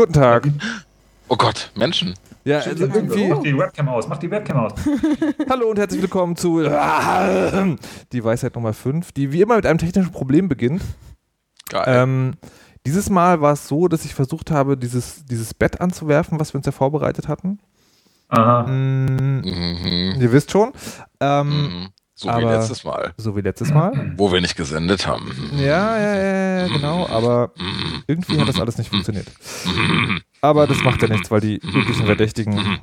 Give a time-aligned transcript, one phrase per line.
[0.00, 0.48] Guten Tag.
[1.28, 2.14] Oh Gott, Menschen.
[2.44, 3.28] Ja, also irgendwie.
[3.28, 4.72] Mach die Webcam aus, mach die Webcam aus.
[5.50, 6.60] Hallo und herzlich willkommen zu
[8.12, 10.80] die Weisheit Nummer 5, die wie immer mit einem technischen Problem beginnt.
[11.68, 11.84] Geil.
[11.86, 12.32] Ähm,
[12.86, 16.60] dieses Mal war es so, dass ich versucht habe, dieses, dieses Bett anzuwerfen, was wir
[16.60, 17.58] uns ja vorbereitet hatten.
[18.30, 18.62] Aha.
[18.62, 20.14] Mm, mhm.
[20.18, 20.72] ihr wisst schon.
[21.20, 21.88] Ähm, Mhm.
[22.22, 24.12] So wie aber- letztes Mal, So wie letztes Mal.
[24.18, 25.32] wo wir nicht gesendet haben.
[25.56, 27.06] Ja, ja, ja, ja, genau.
[27.08, 27.52] Aber
[28.06, 29.26] irgendwie hat das alles nicht funktioniert.
[30.42, 32.80] Aber das macht ja nichts, weil die üblichen Verdächtigen.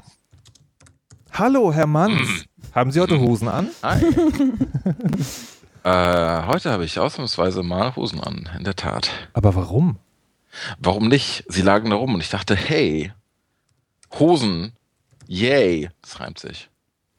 [1.34, 2.46] Hallo, Herr Manns.
[2.74, 3.70] Haben Sie heute Hosen an?
[3.84, 4.02] Hi.
[5.84, 9.12] äh, heute habe ich ausnahmsweise mal Hosen an, in der Tat.
[9.34, 9.98] Aber warum?
[10.80, 11.44] Warum nicht?
[11.48, 13.12] Sie lagen da rum und ich dachte, hey,
[14.18, 14.72] Hosen,
[15.28, 15.90] yay.
[16.02, 16.70] Das reimt sich.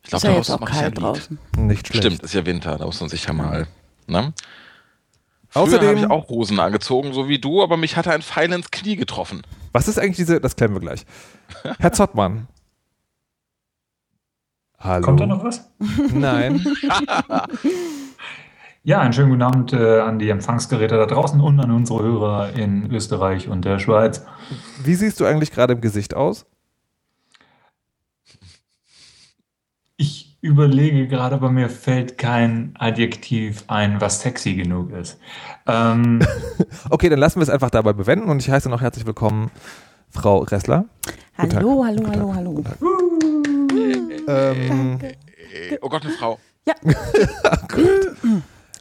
[0.08, 1.04] Ich glaube, ja jetzt daraus auch mache ich ein kalt Lied.
[1.04, 1.38] draußen.
[1.66, 2.02] Nicht schlecht.
[2.06, 3.66] Stimmt, ist ja Winter, da muss man sich ja mal.
[4.06, 4.32] Ne?
[5.52, 8.70] Außerdem- habe ich auch Hosen angezogen, so wie du, aber mich hatte ein Pfeil ins
[8.70, 9.42] Knie getroffen.
[9.72, 11.04] Was ist eigentlich diese, das klären wir gleich.
[11.78, 12.48] Herr Zottmann.
[14.78, 15.04] Hallo.
[15.04, 15.68] Kommt da noch was?
[16.14, 16.64] Nein.
[18.84, 22.54] Ja, einen schönen guten Abend äh, an die Empfangsgeräte da draußen und an unsere Hörer
[22.54, 24.24] in Österreich und der Schweiz.
[24.82, 26.46] Wie siehst du eigentlich gerade im Gesicht aus?
[29.98, 35.20] Ich überlege gerade, aber mir fällt kein Adjektiv ein, was sexy genug ist.
[35.66, 36.20] Ähm,
[36.90, 39.50] Okay, dann lassen wir es einfach dabei bewenden und ich heiße noch herzlich willkommen
[40.10, 40.86] Frau Ressler.
[41.36, 41.54] Tag.
[41.54, 42.64] Hallo, hallo, hallo, hallo.
[44.26, 46.38] Ähm, Äh, Oh Gott, eine Frau.
[46.66, 46.74] Ja.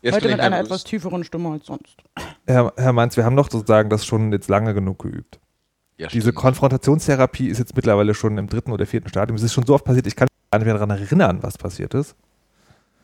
[0.02, 1.98] Jetzt Heute mit einer etwas tieferen Stimme als sonst.
[2.46, 5.40] Herr, Herr Mainz, wir haben doch sozusagen das schon jetzt lange genug geübt.
[5.98, 6.32] Ja, Diese.
[6.34, 9.36] Konfrontationstherapie ist jetzt mittlerweile schon im dritten oder vierten Stadium.
[9.36, 11.94] Es ist schon so oft passiert, ich kann gar nicht mehr daran erinnern, was passiert
[11.94, 12.16] ist.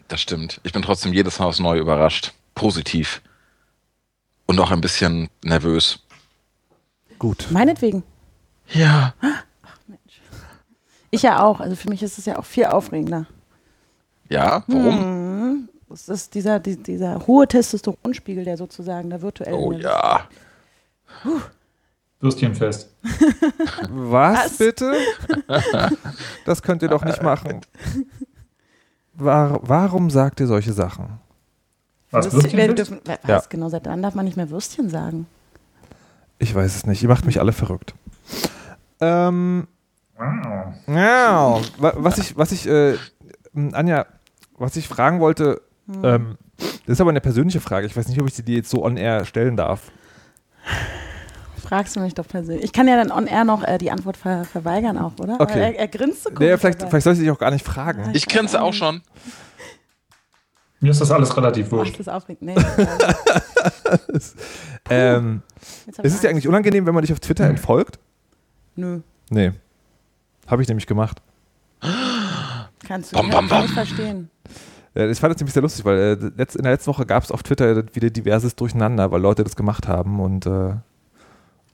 [0.08, 0.60] Das stimmt.
[0.64, 2.34] Ich bin trotzdem jedes Mal aufs Neue überrascht.
[2.56, 3.22] Positiv.
[4.46, 6.00] Und auch ein bisschen nervös.
[7.20, 7.48] Gut.
[7.52, 8.04] Meinetwegen.
[8.70, 9.14] Ja.
[11.10, 11.60] Ich ja auch.
[11.60, 13.26] Also für mich ist es ja auch viel aufregender.
[14.30, 15.00] Ja, warum?
[15.60, 15.70] Mhm.
[15.90, 20.28] Das ist dieser, die, dieser hohe Testosteronspiegel, der sozusagen da virtuell Oh der- ja.
[22.24, 22.90] Würstchenfest.
[23.90, 24.58] Was, Was?
[24.58, 24.94] bitte?
[26.46, 27.62] Das könnt ihr doch nicht machen.
[29.14, 31.20] War, warum sagt ihr solche Sachen?
[32.12, 33.42] Was, Würstchen, dürfen, was Ja.
[33.50, 35.26] genau, seit wann darf man nicht mehr Würstchen sagen?
[36.40, 37.02] Ich weiß es nicht.
[37.04, 37.94] Ihr macht mich alle verrückt.
[39.02, 39.68] Ähm,
[40.16, 40.74] Wow.
[40.88, 42.96] ja, wa- was ich, was ich, äh,
[43.54, 44.06] Anja,
[44.58, 45.62] was ich fragen wollte,
[46.04, 46.38] ähm,
[46.86, 47.88] das ist aber eine persönliche Frage.
[47.88, 49.92] Ich weiß nicht, ob ich sie dir jetzt so on air stellen darf.
[51.74, 52.64] Fragst du mich doch persönlich.
[52.66, 55.42] Ich kann ja dann on air noch äh, die Antwort ver verweigern auch, oder?
[55.42, 55.60] Okay.
[55.60, 56.90] Er, er grinst so Nee, komisch vielleicht, dabei.
[56.92, 58.12] vielleicht soll ich dich auch gar nicht fragen.
[58.14, 59.02] Ich grinse auch schon.
[60.82, 61.94] Mir ist das alles relativ Ach, wurscht.
[61.94, 62.44] das ist aufregend.
[62.44, 64.20] Nee, äh,
[64.90, 65.42] Ähm,
[65.88, 67.98] ist ich es dir eigentlich unangenehm, wenn man dich auf Twitter entfolgt?
[68.76, 69.00] Nö,
[69.32, 69.54] Nee.
[70.46, 71.22] Habe ich nämlich gemacht.
[72.86, 73.66] kannst du Bam, bam, bam.
[73.66, 74.30] ich verstehen.
[74.94, 77.42] Ich fand das nämlich sehr lustig, weil äh, in der letzten Woche gab es auf
[77.42, 80.76] Twitter wieder diverses Durcheinander, weil Leute das gemacht haben und, äh,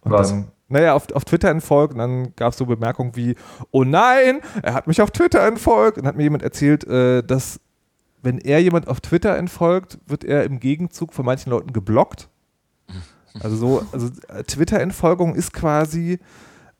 [0.02, 0.30] und Was?
[0.30, 3.36] dann, naja, auf, auf Twitter entfolgt und dann gab es so Bemerkungen wie,
[3.72, 7.60] oh nein, er hat mich auf Twitter entfolgt und hat mir jemand erzählt, äh, dass
[8.22, 12.30] wenn er jemand auf Twitter entfolgt, wird er im Gegenzug von manchen Leuten geblockt.
[13.42, 16.18] Also so, also äh, Twitter-Entfolgung ist quasi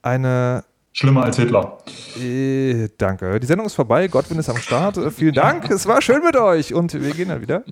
[0.02, 1.78] eine Schlimmer als Hitler.
[2.18, 3.38] äh, danke.
[3.38, 4.08] Die Sendung ist vorbei.
[4.08, 4.96] Godwin ist am Start.
[4.96, 5.70] Äh, vielen Dank.
[5.70, 6.74] Es war schön mit euch.
[6.74, 7.62] Und wir gehen dann wieder.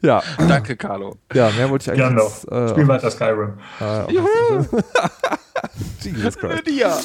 [0.00, 1.16] Ja, Danke, Carlo.
[1.34, 2.42] ja mehr wollte ich eigentlich Gern doch.
[2.42, 3.58] jetzt, äh, Spiel weiter Skyrim.
[3.80, 4.68] äh, auf-
[6.02, 6.62] Jesus Christ.
[6.70, 6.98] Ja.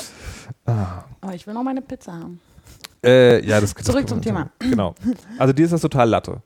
[1.22, 2.40] Aber ich will noch meine Pizza haben.
[3.04, 4.96] Äh, ja, das, Zurück zum wir- Genau.
[5.38, 6.42] Also dir ist das total Latte.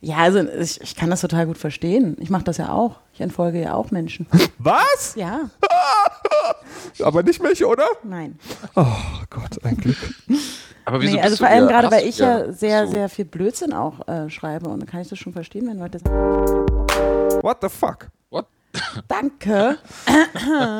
[0.00, 2.16] Ja, also ich, ich kann das total gut verstehen.
[2.20, 3.00] Ich mache das ja auch.
[3.12, 4.26] Ich entfolge ja auch Menschen.
[4.58, 5.14] Was?
[5.16, 5.50] Ja,
[7.02, 7.84] Aber nicht mich, oder?
[8.04, 8.38] nein.
[8.76, 8.84] Oh
[9.30, 9.96] Gott, ein Glück.
[10.84, 13.24] Aber wieso Nee, also vor allem ihr- gerade, weil ich ja sehr, so- sehr viel
[13.24, 14.68] Blödsinn auch äh, schreibe.
[14.68, 16.66] Und dann kann ich das schon verstehen, wenn Leute sagen,
[17.42, 18.08] What the fuck?
[18.30, 18.46] What?
[19.08, 19.78] danke,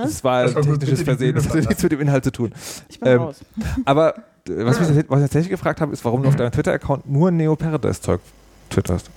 [0.03, 1.35] Das war ein technisches Versehen.
[1.35, 2.53] Das hatte Bühne nichts mit dem Inhalt zu tun.
[2.89, 3.41] ich bin Ähm, raus.
[3.85, 4.21] Aber äh,
[4.65, 7.57] was, mich, was ich tatsächlich gefragt habe, ist, warum du auf deinem Twitter-Account nur Neo
[7.57, 8.21] Paradise-Zeug
[8.71, 9.11] twitterst.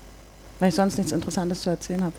[0.60, 2.14] Weil ich sonst nichts Interessantes zu erzählen habe.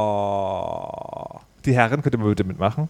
[0.00, 1.40] Oh.
[1.64, 2.88] Die Herren, könnt ihr mal bitte mitmachen?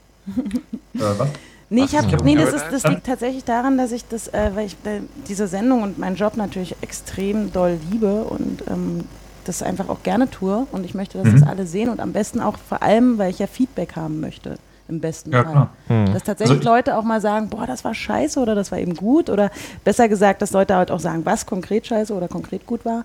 [0.94, 1.28] Äh, was?
[1.72, 4.66] Nee, ich hab, nee das, ist, das liegt tatsächlich daran, dass ich das, äh, weil
[4.66, 9.04] ich äh, diese Sendung und meinen Job natürlich extrem doll liebe und ähm,
[9.44, 10.66] das einfach auch gerne tue.
[10.72, 11.40] Und ich möchte, dass Mhm.
[11.40, 14.56] das alle sehen und am besten auch vor allem, weil ich ja Feedback haben möchte.
[14.90, 15.52] Im besten Ja, Fall.
[15.52, 15.70] klar.
[15.86, 16.12] Hm.
[16.12, 18.94] Dass tatsächlich Also Leute auch mal sagen, boah, das war scheiße oder das war eben
[18.94, 19.30] gut.
[19.30, 19.50] Oder
[19.84, 23.04] besser gesagt, dass Leute halt auch sagen, was konkret scheiße oder konkret gut war.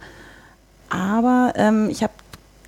[0.90, 2.14] Aber ähm, ich habe,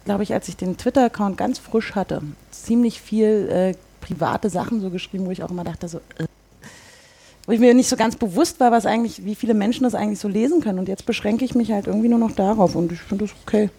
[0.06, 2.22] glaube ich, als ich den Twitter-Account ganz frisch hatte,
[2.52, 3.76] ziemlich viel äh,
[4.06, 6.26] private Sachen so geschrieben, wo ich auch immer dachte, so, äh,
[7.46, 10.20] wo ich mir nicht so ganz bewusst war, was eigentlich, wie viele Menschen das eigentlich
[10.20, 10.80] so lesen können.
[10.80, 13.70] Und jetzt beschränke ich mich halt irgendwie nur noch darauf und ich finde das okay.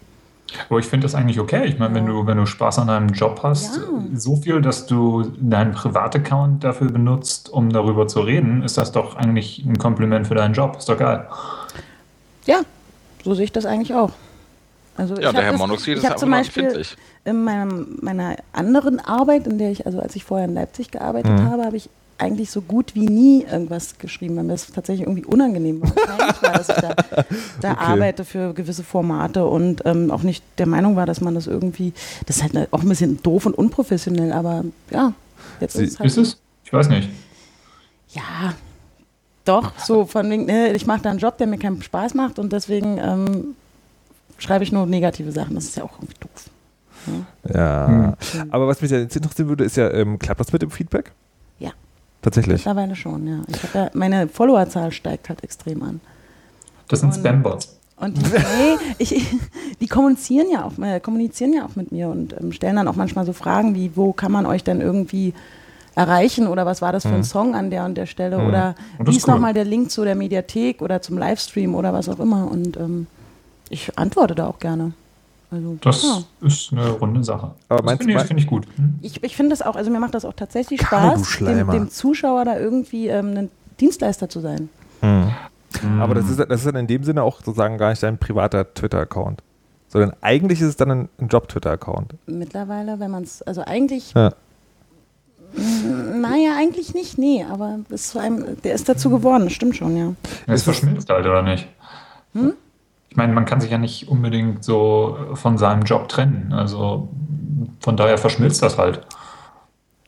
[0.69, 1.65] Aber ich finde das eigentlich okay.
[1.65, 3.83] Ich meine, wenn du, wenn du Spaß an deinem Job hast, Ja.
[4.15, 9.15] so viel, dass du deinen Privataccount dafür benutzt, um darüber zu reden, ist das doch
[9.15, 10.75] eigentlich ein Kompliment für deinen Job.
[10.77, 11.27] Ist doch geil.
[12.45, 12.61] Ja,
[13.23, 14.11] so sehe ich das eigentlich auch.
[14.97, 16.97] Also ich Ja, der Herr das- Monoxid ist einfach zum Beispiel empfindlich.
[17.25, 21.31] in meinem, meiner anderen Arbeit, in der ich, also als ich vorher in Leipzig gearbeitet
[21.39, 21.49] Mhm.
[21.49, 21.89] habe, habe ich
[22.19, 25.91] eigentlich so gut wie nie irgendwas geschrieben, weil mir das tatsächlich irgendwie unangenehm war.
[26.53, 26.93] Dass ich da,
[27.61, 27.79] da Okay.
[27.79, 31.93] arbeite für gewisse Formate und ähm, auch nicht der Meinung war, dass man das irgendwie,
[32.25, 35.13] das ist halt auch ein bisschen doof und unprofessionell, aber ja,
[35.61, 36.37] jetzt Sie- ist es halt Ist es?
[36.65, 37.09] Ich weiß nicht.
[38.09, 38.53] ja,
[39.45, 42.37] doch, so von wegen, äh, ich mache da einen Job, der mir keinen Spaß macht
[42.37, 43.55] und deswegen ähm,
[44.37, 45.55] schreibe ich nur negative Sachen.
[45.55, 46.49] Das ist ja auch irgendwie doof.
[47.53, 47.87] Ja.
[47.87, 48.51] Hm.
[48.51, 51.11] Aber was mich jetzt interessieren würde, ist ja, ähm, klappt das mit dem Feedback?
[52.21, 52.57] Tatsächlich.
[52.65, 53.39] Mittlerweile schon, ja.
[53.73, 53.89] Ja.
[53.93, 56.01] Meine Followerzahl steigt halt extrem an.
[56.89, 57.75] Das sind Spambots.
[57.97, 59.25] Und die, nee, ich, ich,
[59.81, 62.95] die kommunizieren ja auch, äh, kommunizieren ja auch mit mir und ähm, stellen dann auch
[62.95, 65.33] manchmal so Fragen wie, wo kann man euch denn irgendwie
[65.95, 67.23] erreichen oder was war das für ein Mhm.
[67.23, 68.47] Song an der und der Stelle Mhm.
[68.47, 69.33] oder wie ist ist cool.
[69.33, 73.07] nochmal der Link zu der Mediathek oder zum Livestream oder was auch immer und ähm,
[73.69, 74.93] ich antworte da auch gerne.
[75.51, 76.21] Also, Das ja.
[76.47, 77.51] ist eine runde Sache.
[77.69, 78.65] Aber das meinst finde du- ich, finde ich gut.
[78.75, 78.99] Hm?
[79.01, 82.45] Ich, ich finde das auch, also mir macht das auch tatsächlich Spaß, dem, dem Zuschauer
[82.45, 84.69] da irgendwie ähm, ein Dienstleister zu sein.
[85.01, 85.29] Hm.
[85.99, 86.21] Aber Hm.
[86.21, 89.41] das ist, das ist dann in dem Sinne auch sozusagen gar nicht dein privater Twitter-Account.
[89.87, 92.13] Sondern eigentlich ist es dann ein, ein Job-Twitter-Account.
[92.27, 94.31] Mittlerweile, wenn man es, also eigentlich, Ja.
[95.55, 99.97] naja, eigentlich nicht, nee, aber ist zu einem, der ist dazu geworden, das stimmt schon,
[99.97, 100.13] ja.
[100.47, 101.67] Es verschmilzt halt, oder nicht?
[102.33, 102.53] Hm?
[103.09, 106.53] Ich meine, man kann sich ja nicht unbedingt so von seinem Job trennen.
[106.53, 107.09] Also
[107.79, 109.01] von daher verschmilzt das halt.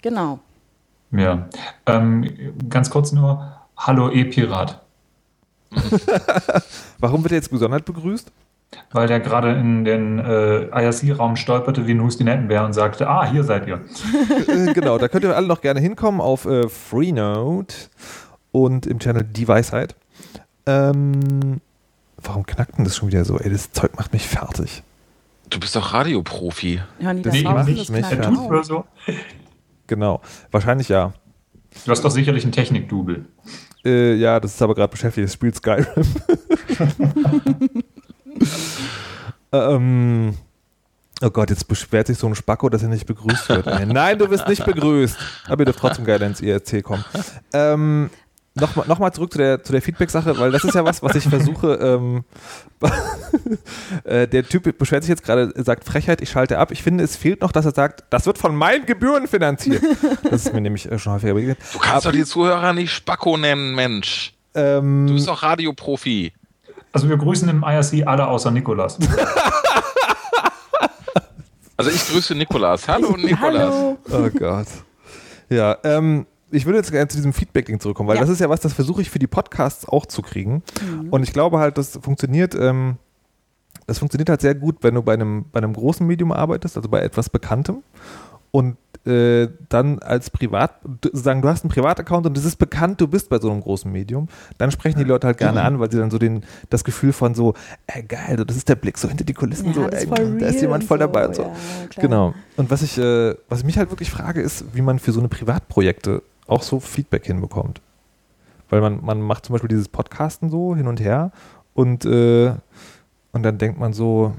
[0.02, 0.40] Genau.
[1.12, 1.48] Ja.
[1.86, 2.30] Ähm,
[2.70, 4.82] ganz kurz nur, hallo E-Pirat.
[7.00, 8.32] Warum wird er jetzt gesondert begrüßt?
[8.92, 13.44] Weil der gerade in den äh, IRC-Raum stolperte wie ein Hustinetenbär und sagte, ah, hier
[13.44, 13.82] seid ihr.
[14.48, 17.74] Äh, genau, da könnt ihr alle noch gerne hinkommen auf äh, Freenode
[18.52, 19.96] und im Channel Die Weisheit.
[20.66, 21.60] Ähm,
[22.24, 23.38] warum knackt denn das schon wieder so?
[23.38, 24.84] Ey, das Zeug macht mich fertig.
[25.50, 26.82] Du bist doch Radioprofi.
[27.00, 27.58] Da Nee, das ja.
[27.58, 28.50] Er tut auch.
[28.50, 28.86] wohl so.
[29.88, 30.22] Genau,
[30.52, 31.14] wahrscheinlich ja.
[31.86, 33.26] Du hast doch sicherlich einen Technik-Double.
[33.84, 35.86] Äh, ja, das ist aber gerade beschäftigt, das spielt Skyrim.
[39.52, 40.38] ähm,
[41.22, 43.66] oh Gott, jetzt beschwert sich so ein Spacko, dass er nicht begrüßt wird.
[43.88, 45.18] Nein, du wirst nicht begrüßt.
[45.48, 47.04] Aber ihr dürft trotzdem geil ins IRC kommen.
[47.54, 48.10] Ähm,
[48.54, 51.16] Nochmal noch mal zurück zu der, zu der Feedback-Sache, weil das ist ja was, was
[51.16, 51.74] ich versuche.
[51.76, 52.26] Ähm,
[54.04, 56.72] äh, der Typ beschwert sich jetzt gerade, sagt Frechheit, ich schalte ab.
[56.72, 59.82] Ich finde, es fehlt noch, dass er sagt, das wird von meinen Gebühren finanziert.
[60.30, 61.60] Das ist mir nämlich äh, schon häufiger begegnet.
[61.72, 64.34] Du kannst doch die Zuhörer nicht Spacko nennen, Mensch.
[64.54, 66.34] Ähm, Du bist doch Radioprofi.
[66.92, 68.98] Also wir grüßen im IRC alle außer Nikolas.
[71.78, 72.88] Also ich grüße Nikolas.
[72.88, 73.74] Hallo Nikolas.
[73.74, 73.98] Hallo.
[74.12, 74.68] Oh Gott.
[75.50, 78.22] Ja, ähm, ich würde jetzt gerne zu diesem Feedback-Ding zurückkommen, weil Ja.
[78.22, 80.64] das ist ja was, das versuche ich für die Podcasts auch zu kriegen.
[80.86, 81.10] Mhm.
[81.10, 82.98] Und ich glaube halt, das funktioniert, ähm,
[83.88, 86.90] das funktioniert halt sehr gut, wenn du bei einem, bei einem großen Medium arbeitest, also
[86.90, 87.84] bei etwas Bekanntem.
[88.52, 88.76] Und
[89.08, 90.74] äh, dann als Privat,
[91.14, 93.90] sagen, du hast einen Privataccount und es ist bekannt, du bist bei so einem großen
[93.92, 94.28] Medium,
[94.58, 97.34] dann sprechen die Leute halt gerne an, weil sie dann so den, das Gefühl von
[97.34, 97.54] so,
[97.88, 100.06] ey, geil, das ist der Blick so hinter die Kulissen, Ja, so, ey,
[100.38, 101.44] da ist jemand voll so, dabei und so.
[101.44, 101.52] ja.
[102.00, 102.34] Genau.
[102.58, 105.20] Und was ich, äh, was ich mich halt wirklich frage, ist, wie man für so
[105.22, 107.82] eine Privatprojekte auch so Feedback hinbekommt.
[108.70, 111.32] Weil man, man macht zum Beispiel dieses Podcasten so hin und her
[111.74, 112.54] und, äh,
[113.32, 114.36] und dann denkt man so,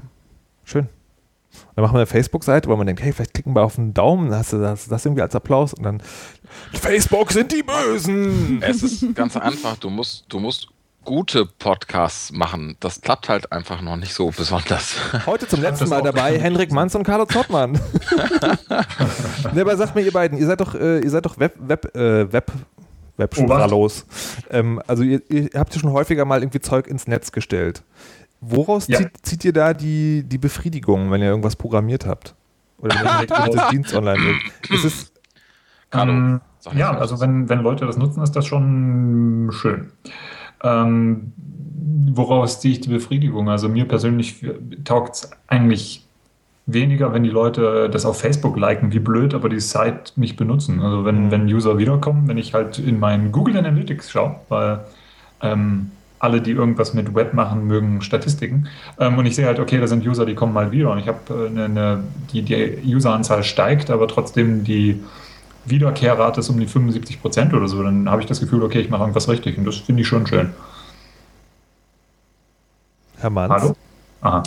[0.63, 0.87] schön.
[0.87, 3.93] Und dann machen wir eine Facebook-Seite, wo man denkt, hey, vielleicht klicken wir auf einen
[3.93, 6.01] Daumen, dann hast du das, das irgendwie als Applaus und dann
[6.73, 8.61] Facebook sind die Bösen.
[8.61, 9.77] Es ist ganz einfach.
[9.77, 10.67] Du musst, du musst
[11.05, 12.75] gute Podcasts machen.
[12.79, 14.95] Das klappt halt einfach noch nicht so besonders.
[15.25, 16.39] Heute zum letzten Mal dabei.
[16.39, 17.73] Henrik Manz und Carlo Zottmann.
[19.53, 21.95] ne, aber sagt mir ihr beiden, ihr seid doch, äh, ihr seid doch Web, Web,
[21.95, 22.51] äh, Web,
[23.17, 24.05] Websprallos.
[24.49, 27.83] ähm, also ihr, ihr habt ja schon häufiger mal irgendwie Zeug ins Netz gestellt.
[28.41, 28.97] Woraus Ja.
[28.99, 32.35] zieht, zieht ihr da die, die Befriedigung, wenn ihr irgendwas programmiert habt?
[32.79, 35.13] Oder wenn ihr Dienst online ist es,
[35.89, 36.41] Carlo, Ähm,
[36.75, 39.91] ja, also wenn, wenn Leute das nutzen, ist das schon schön.
[40.63, 41.33] Ähm,
[42.13, 43.49] woraus ziehe ich die Befriedigung?
[43.49, 44.45] Also mir persönlich
[44.83, 46.05] taugt es eigentlich
[46.65, 50.79] weniger, wenn die Leute das auf Facebook liken, wie blöd, aber die Site nicht benutzen.
[50.81, 51.31] Also wenn, Mhm.
[51.31, 54.79] wenn User wiederkommen, wenn ich halt in meinen Google Analytics schaue, weil
[55.41, 58.67] ähm, alle, die irgendwas mit Web machen, mögen Statistiken.
[58.97, 60.89] Ähm, und ich sehe halt, okay, da sind User, die kommen mal wieder.
[60.91, 65.01] Und ich habe äh, eine, eine, die, die Useranzahl steigt, aber trotzdem die
[65.65, 68.89] Wiederkehrrate ist um die 75 Prozent oder so, dann habe ich das Gefühl, okay, ich
[68.89, 70.53] mache irgendwas richtig und das finde ich schon schön.
[73.17, 73.53] Herr Manns.
[73.53, 73.75] Hallo?
[74.21, 74.43] Aha.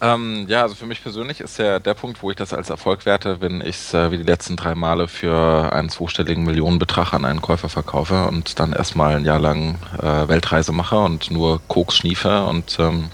[0.00, 3.06] Ähm, ja, also für mich persönlich ist ja der Punkt, wo ich das als Erfolg
[3.06, 7.24] werte, wenn ich es äh, wie die letzten drei Male für einen zweistelligen Millionenbetrag an
[7.24, 11.96] einen Käufer verkaufe und dann erstmal ein Jahr lang äh, Weltreise mache und nur Koks
[11.96, 13.10] schniefe und ähm,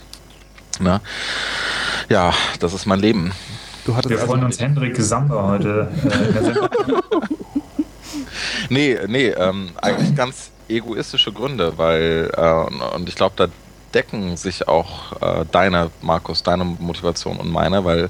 [0.81, 1.01] na,
[2.09, 3.33] ja, das ist mein Leben.
[3.85, 5.89] Du hattest Wir also, freuen uns Hendrik Samba heute.
[6.05, 6.55] Äh.
[8.69, 13.47] Nee, nee, ähm, eigentlich ganz egoistische Gründe, weil, äh, und- und ich glaube, da
[13.95, 18.09] decken sich auch äh, deine, Markus, deine Motivation und meine, weil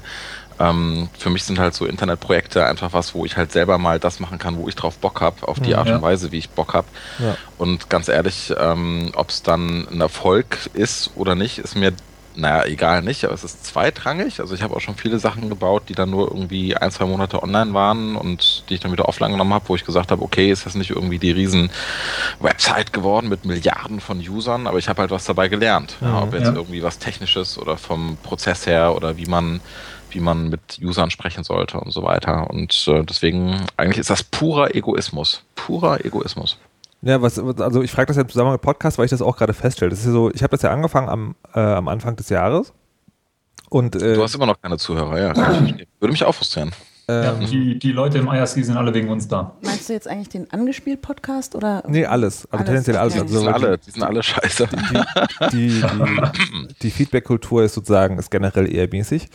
[0.59, 4.19] ähm, für mich sind halt so Internetprojekte einfach was, wo ich halt selber mal das
[4.19, 5.95] machen kann, wo ich drauf Bock habe, auf die Mhm, Art ja.
[5.95, 6.87] und Weise, wie ich Bock habe.
[7.19, 7.35] ja.
[7.57, 11.93] Und ganz ehrlich, ähm, ob es dann ein Erfolg ist oder nicht, ist mir,
[12.35, 14.39] naja, egal nicht, aber es ist zweitrangig.
[14.39, 17.41] Also ich habe auch schon viele Sachen gebaut, die dann nur irgendwie ein, zwei Monate
[17.43, 20.51] online waren und die ich dann wieder offline genommen habe, wo ich gesagt habe, okay,
[20.51, 21.69] ist das nicht irgendwie die riesen
[22.39, 25.97] Website geworden mit Milliarden von Usern, aber ich habe halt was dabei gelernt.
[26.01, 26.53] Ja, Mhm, ob jetzt ja.
[26.53, 29.61] irgendwie was Technisches oder vom Prozess her oder wie man
[30.13, 32.49] wie man mit Usern sprechen sollte und so weiter.
[32.49, 35.43] Und äh, deswegen, eigentlich ist das purer Egoismus.
[35.55, 36.57] Purer Egoismus.
[37.03, 39.35] Ja, was, also ich frage das ja im Zusammenhang mit Podcast, weil ich das auch
[39.37, 39.89] gerade feststelle.
[39.89, 42.73] Das ist ja so, ich habe das ja angefangen am, äh, am Anfang des Jahres.
[43.69, 45.35] Und äh, Du hast immer noch keine Zuhörer, ja.
[45.99, 46.71] Würde mich auch frustrieren.
[47.09, 49.55] Ja, ähm, die, die Leute im IRC sind alle wegen uns da.
[49.63, 51.83] Meinst du jetzt eigentlich den Angespielt-Podcast oder?
[51.87, 52.47] nee, alles.
[52.51, 53.13] Also tendenziell alles.
[53.15, 54.67] Die Also sind alle, die sind alle scheiße.
[55.51, 55.83] die, die,
[56.83, 59.27] die Feedback-Kultur ist sozusagen ist generell eher mäßig.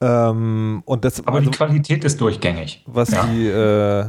[0.00, 2.84] Ähm, und das, Aber also, die Qualität ist durchgängig.
[2.86, 3.24] was Ja.
[3.24, 4.04] die, äh,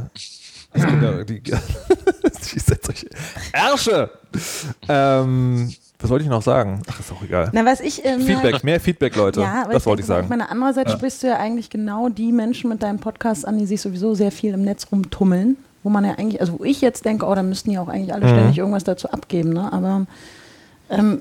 [0.72, 3.06] was genau, die, die setzt euch
[3.52, 4.10] Ärsche!
[4.88, 6.82] Ähm, was wollte ich noch sagen?
[6.90, 7.50] Ach, ist auch egal.
[7.52, 8.04] Na, was ich.
[8.04, 9.40] Ähm, Feedback, mehr Feedback, Leute.
[9.42, 10.24] Ja, aber das wollte ich sagen.
[10.24, 10.96] Ich meine, andererseits Ja.
[10.96, 14.32] sprichst du ja eigentlich genau die Menschen mit deinem Podcast an, die sich sowieso sehr
[14.32, 17.42] viel im Netz rumtummeln, wo man ja eigentlich, also wo ich jetzt denke, oh, da
[17.42, 18.30] müssten ja auch eigentlich alle Mhm.
[18.30, 19.70] ständig irgendwas dazu abgeben, ne?
[19.72, 20.06] Aber
[20.88, 21.20] ähm,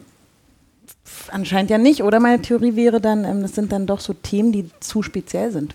[1.32, 2.02] anscheinend ja nicht.
[2.04, 5.52] Oder meine Theorie wäre dann, ähm, das sind dann doch so Themen, die zu speziell
[5.52, 5.74] sind.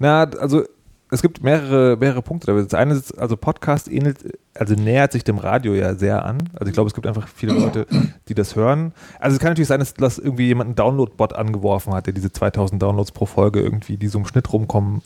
[0.00, 0.64] Na, also
[1.10, 2.48] es gibt mehrere, mehrere Punkte.
[2.48, 2.62] dabei.
[2.62, 4.18] Das eine ist, also Podcast ähnelt,
[4.54, 6.50] also nähert sich dem Radio ja sehr an.
[6.54, 7.86] Also ich glaube, es gibt einfach viele Leute,
[8.28, 8.92] die das hören.
[9.18, 12.30] Also es kann natürlich sein, dass, dass irgendwie jemand einen Download-Bot angeworfen hat, der diese
[12.30, 15.02] 2000 Downloads pro Folge irgendwie, die so im Schnitt rumkommen,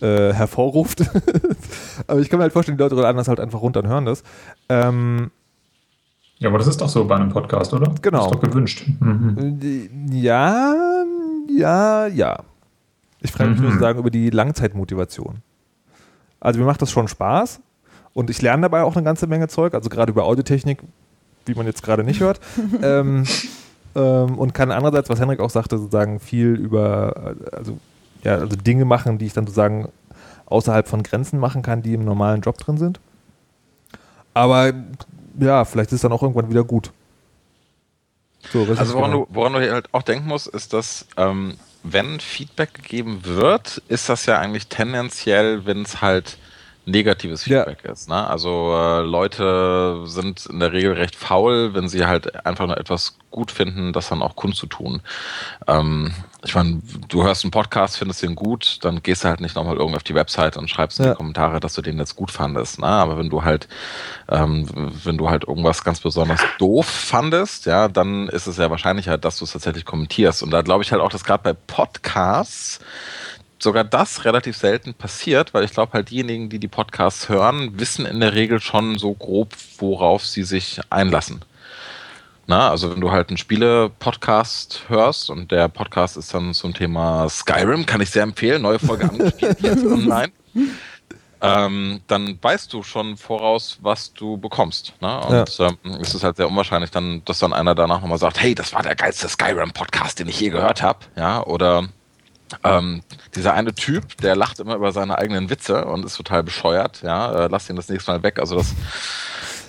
[0.00, 1.02] äh, hervorruft.
[2.06, 4.06] Aber ich kann mir halt vorstellen, die Leute laden das halt einfach runter und hören
[4.06, 4.22] das.
[4.68, 5.30] Ähm,
[6.38, 7.92] Ja, aber das ist doch so bei einem Podcast, oder?
[8.02, 8.18] Genau.
[8.18, 8.84] Das ist doch gewünscht.
[9.00, 9.58] Mhm.
[10.10, 10.74] ja,
[11.48, 12.38] ja, ja.
[13.22, 13.74] Ich frage mich nur Mhm.
[13.74, 15.42] sozusagen über die Langzeitmotivation.
[16.40, 17.60] Also mir macht das schon Spaß
[18.14, 20.82] und ich lerne dabei auch eine ganze Menge Zeug, also gerade über Audiotechnik,
[21.46, 22.40] wie man jetzt gerade nicht hört.
[22.82, 23.24] ähm,
[23.94, 27.78] ähm, und kann andererseits, was Henrik auch sagte, sozusagen viel über, also,
[28.24, 29.88] ja, also Dinge machen, die ich dann sozusagen
[30.46, 33.00] außerhalb von Grenzen machen kann, die im normalen Job drin sind.
[34.34, 34.72] Aber
[35.38, 36.90] ja, vielleicht ist es dann auch irgendwann wieder gut.
[38.50, 39.24] So, Also woran genau?
[39.26, 44.08] du, woran du halt auch denken musst, ist, dass ähm, wenn Feedback gegeben wird, ist
[44.08, 46.38] das ja eigentlich tendenziell, wenn es halt
[46.84, 47.64] negatives Ja.
[47.64, 48.08] Feedback ist.
[48.08, 48.26] Ne?
[48.26, 53.16] Also äh, Leute sind in der Regel recht faul, wenn sie halt einfach nur etwas
[53.30, 55.00] gut finden, das dann auch kundzutun.
[55.66, 56.12] Ähm,
[56.44, 59.76] ich meine, du hörst einen Podcast, findest den gut, dann gehst du halt nicht nochmal
[59.76, 61.12] irgendwie auf die Website und schreibst in Ja.
[61.12, 62.80] die Kommentare, dass du den jetzt gut fandest.
[62.80, 62.86] Ne?
[62.86, 63.68] Aber wenn du halt,
[64.28, 64.66] ähm,
[65.04, 69.38] wenn du halt irgendwas ganz besonders doof fandest, ja, dann ist es ja wahrscheinlicher, dass
[69.38, 70.42] du es tatsächlich kommentierst.
[70.42, 72.80] Und da glaube ich halt auch, dass gerade bei Podcasts
[73.62, 78.06] sogar das relativ selten passiert, weil ich glaube halt diejenigen, die die Podcasts hören, wissen
[78.06, 81.44] in der Regel schon so grob, worauf sie sich einlassen.
[82.46, 87.28] Na, also wenn du halt einen Spiele-Podcast hörst und der Podcast ist dann zum Thema
[87.28, 90.32] Skyrim, kann ich sehr empfehlen, neue Folge angespielt jetzt online,
[91.40, 94.92] ähm, dann weißt du schon voraus, was du bekommst.
[95.00, 95.20] Ne?
[95.20, 98.56] Und ähm, es ist halt sehr unwahrscheinlich, dann, dass dann einer danach nochmal sagt, hey,
[98.56, 100.98] das war der geilste Skyrim-Podcast, den ich je gehört habe.
[101.16, 101.88] Ja, oder
[102.64, 103.02] ähm,
[103.34, 107.02] dieser eine Typ, der lacht immer über seine eigenen Witze und ist total bescheuert.
[107.02, 108.38] Ja, äh, lass ihn das nächste Mal weg.
[108.38, 108.74] Also das,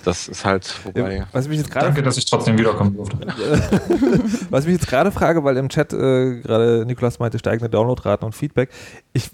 [0.04, 1.26] das ist halt wobei.
[1.32, 3.16] Was mich jetzt gerade Danke, dass ich trotzdem wiederkommen durfte.
[4.50, 8.26] Was ich mich jetzt gerade frage, weil im Chat äh, gerade Nikolas meinte, steigende Downloadraten
[8.26, 8.70] und Feedback.
[9.14, 9.30] Ich,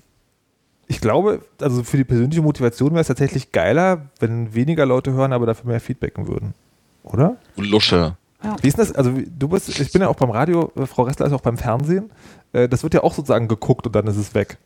[0.87, 5.33] ich glaube, also für die persönliche Motivation wäre es tatsächlich geiler, wenn weniger Leute hören,
[5.33, 6.55] aber dafür mehr feedbacken würden.
[7.03, 7.37] Oder?
[7.57, 8.17] Lusche.
[8.62, 8.92] Wie ist das?
[8.92, 11.59] Also du bist, ich bin ja auch beim Radio, äh, Frau Ressler ist auch beim
[11.59, 12.11] Fernsehen.
[12.52, 14.59] Äh, das wird ja auch sozusagen geguckt und dann ist es weg.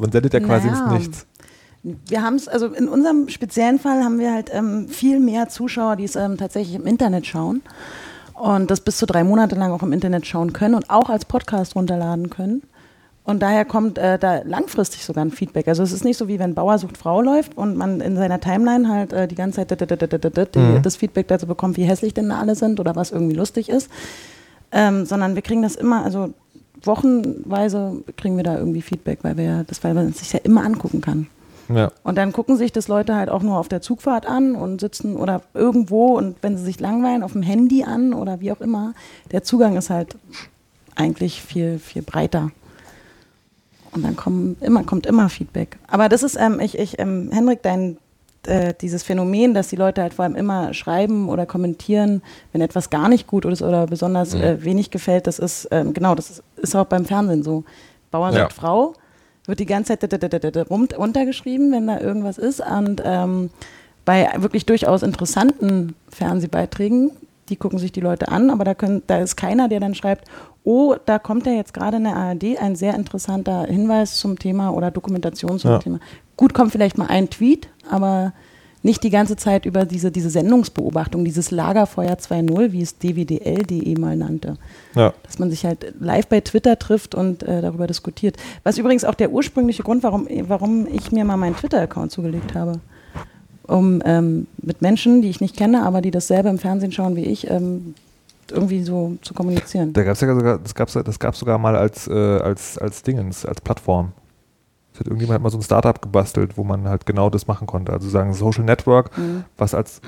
[0.00, 0.84] Man sendet ja quasi Naja.
[0.84, 1.26] ins Nichts.
[1.82, 5.96] Wir haben es, also in unserem speziellen Fall haben wir halt ähm, viel mehr Zuschauer,
[5.96, 7.62] die es ähm, tatsächlich im Internet schauen
[8.34, 11.24] und das bis zu drei Monate lang auch im Internet schauen können und auch als
[11.24, 12.62] Podcast runterladen können.
[13.24, 15.68] Und daher kommt äh, da langfristig sogar ein Feedback.
[15.68, 18.40] Also es ist nicht so wie wenn Bauer sucht Frau läuft und man in seiner
[18.40, 20.82] Timeline halt äh, die ganze Zeit dit, Mhm.
[20.82, 23.88] das Feedback dazu bekommt, wie hässlich denn da alle sind oder was irgendwie lustig ist.
[24.72, 26.32] Ähm, sondern wir kriegen das immer, also
[26.82, 30.64] wochenweise kriegen wir da irgendwie Feedback, weil wir das, weil man es sich ja immer
[30.64, 31.28] angucken kann.
[31.72, 31.92] Ja.
[32.02, 35.16] Und dann gucken sich das Leute halt auch nur auf der Zugfahrt an und sitzen
[35.16, 38.94] oder irgendwo und wenn sie sich langweilen, auf dem Handy an oder wie auch immer.
[39.30, 40.16] Der Zugang ist halt
[40.96, 42.50] eigentlich viel, viel breiter.
[43.92, 45.76] Und dann kommen immer, kommt immer Feedback.
[45.86, 47.98] Aber das ist, ähm, ich, ich, ähm, Henrik, dein,
[48.46, 52.22] äh, dieses Phänomen, dass die Leute halt vor allem immer schreiben oder kommentieren,
[52.52, 56.14] wenn etwas gar nicht gut ist oder besonders äh, wenig gefällt, das ist, ähm, genau,
[56.14, 57.64] das ist, ist auch beim Fernsehen so.
[58.10, 58.40] Bauer Ja.
[58.40, 58.94] sagt Frau,
[59.46, 62.60] wird die ganze Zeit runtergeschrieben, wenn da irgendwas ist.
[62.60, 63.50] Und ähm,
[64.04, 67.10] bei wirklich durchaus interessanten Fernsehbeiträgen,
[67.48, 70.28] die gucken sich die Leute an, aber da, können, da ist keiner, der dann schreibt,
[70.64, 74.70] oh, da kommt ja jetzt gerade in der ARD ein sehr interessanter Hinweis zum Thema
[74.70, 75.78] oder Dokumentation zum Ja.
[75.78, 75.98] Thema.
[76.36, 78.32] Gut, kommt vielleicht mal ein Tweet, aber
[78.84, 84.16] nicht die ganze Zeit über diese, diese Sendungsbeobachtung, dieses Lagerfeuer 2.0, wie es dwdl.de mal
[84.16, 84.56] nannte
[84.96, 85.12] Ja.
[85.22, 88.36] dass man sich halt live bei Twitter trifft und äh, darüber diskutiert.
[88.64, 92.80] Was übrigens auch der ursprüngliche Grund, warum, warum ich mir mal meinen Twitter-Account zugelegt habe.
[93.72, 97.24] Um ähm, mit Menschen, die ich nicht kenne, aber die dasselbe im Fernsehen schauen wie
[97.24, 97.94] ich, ähm,
[98.50, 99.92] irgendwie so zu kommunizieren.
[99.94, 103.46] Da gab's ja sogar, das gab's, das gab's sogar mal als, äh, als, als Dingens,
[103.46, 104.12] als Plattform.
[104.92, 107.92] Es hat irgendjemand mal so ein Startup gebastelt, wo man halt genau das machen konnte.
[107.92, 109.44] Also sagen Social Network, Mhm.
[109.56, 110.02] was als,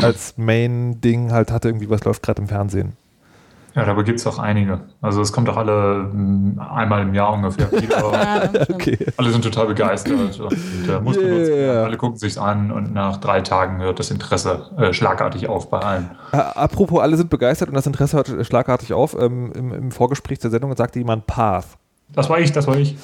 [0.00, 2.92] als Main-Ding halt hatte, irgendwie was läuft gerade im Fernsehen.
[3.74, 4.80] Ja, dabei gibt es auch einige.
[5.00, 8.50] Also es kommt doch alle mm, einmal im Jahr ungefähr wieder.
[8.72, 8.98] Okay.
[9.16, 11.28] Alle sind total begeistert und äh, muss Yeah.
[11.28, 11.52] benutzt.
[11.52, 15.78] Alle gucken sich's an und nach drei Tagen hört das Interesse äh, schlagartig auf bei
[15.78, 16.10] allen.
[16.32, 19.16] Äh, apropos, alle sind begeistert und das Interesse hört schlagartig auf.
[19.18, 21.66] Ähm, im, Im Vorgespräch der Sendung sagte jemand Path.
[22.12, 22.96] Das war ich, das war ich.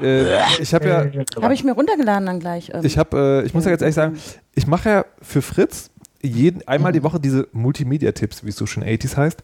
[0.00, 2.70] Äh, ich habe ja, Habe ich mir runtergeladen dann gleich.
[2.72, 4.16] Ähm, ich habe, äh, ich muss ja jetzt ehrlich sagen,
[4.54, 5.90] ich mache ja für Fritz
[6.22, 9.42] jeden, einmal die Woche diese Multimedia-Tipps, wie es so schön 80s heißt.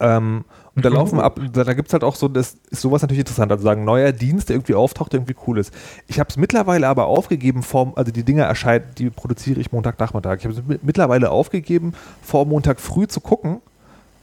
[0.00, 3.00] Ähm, und da laufen ab, da, da gibt es halt auch so, das ist sowas
[3.00, 5.72] natürlich interessant, also sagen, neuer Dienst, der irgendwie auftaucht, der irgendwie cool ist.
[6.06, 10.36] Ich habe es mittlerweile aber aufgegeben, vor, also die Dinge erscheinen, die produziere ich Montagnachmittag.
[10.40, 13.62] Ich habe es mi- mittlerweile aufgegeben, vor Montag früh zu gucken,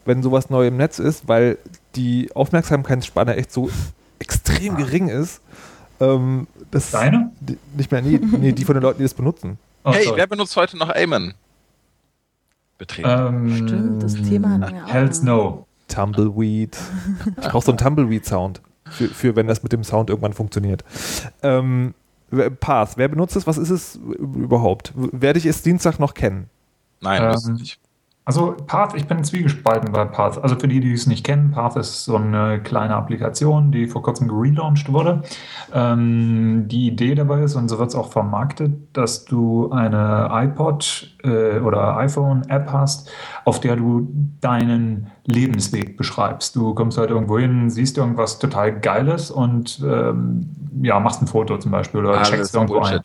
[0.06, 1.58] wenn sowas neu im Netz ist, weil
[1.96, 3.70] die Aufmerksamkeitsspanne echt so
[4.20, 5.42] extrem gering ist.
[6.00, 7.32] Ähm, das Deine?
[7.40, 9.58] die, nicht mehr, nee, nee, die von den Leuten, die das benutzen.
[9.84, 10.18] Oh, Hey, sorry.
[10.20, 11.34] wer benutzt heute noch Amen?
[12.88, 13.10] Betreten.
[13.10, 14.88] ähm, Stimmt, das Thema hatten wir auch.
[14.94, 15.66] Hells No.
[15.88, 16.78] Tumbleweed.
[17.42, 20.84] Ich brauche so einen Tumbleweed-Sound, für, für wenn das mit dem Sound irgendwann funktioniert.
[21.44, 21.94] Ähm,
[22.32, 23.46] wer- Path, wer benutzt es?
[23.48, 24.94] Was ist es überhaupt?
[24.96, 26.50] Werde ich es Dienstag noch kennen?
[27.02, 27.80] Nein, ähm, das nicht.
[28.26, 30.42] Also Path, ich bin zwiegespalten bei Path.
[30.42, 34.02] Also für die, die es nicht kennen, Path ist so eine kleine Applikation, die vor
[34.02, 35.24] kurzem gelauncht wurde.
[35.74, 41.18] Ähm, die Idee dabei ist, und so wird es auch vermarktet, dass du eine iPod
[41.24, 43.12] äh, oder iPhone-App hast,
[43.44, 44.08] auf der du
[44.40, 46.56] deinen Lebensweg beschreibst.
[46.56, 50.50] Du kommst halt irgendwo hin, siehst irgendwas total Geiles und ähm,
[50.82, 53.02] ja, machst ein Foto zum Beispiel oder Alles checkst irgendwo ein.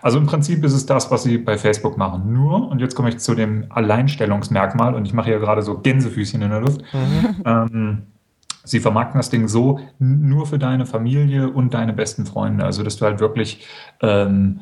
[0.00, 2.32] Also im Prinzip ist es das, was sie bei Facebook machen.
[2.32, 6.40] Nur, und jetzt komme ich zu dem Alleinstellungsmerkmal, und ich mache hier gerade so Gänsefüßchen
[6.40, 6.82] in der Luft.
[7.44, 8.02] Ähm,
[8.64, 12.64] sie vermarkten das Ding so nur für deine Familie und deine besten Freunde.
[12.64, 13.66] Also, dass du halt wirklich
[14.00, 14.60] ähm,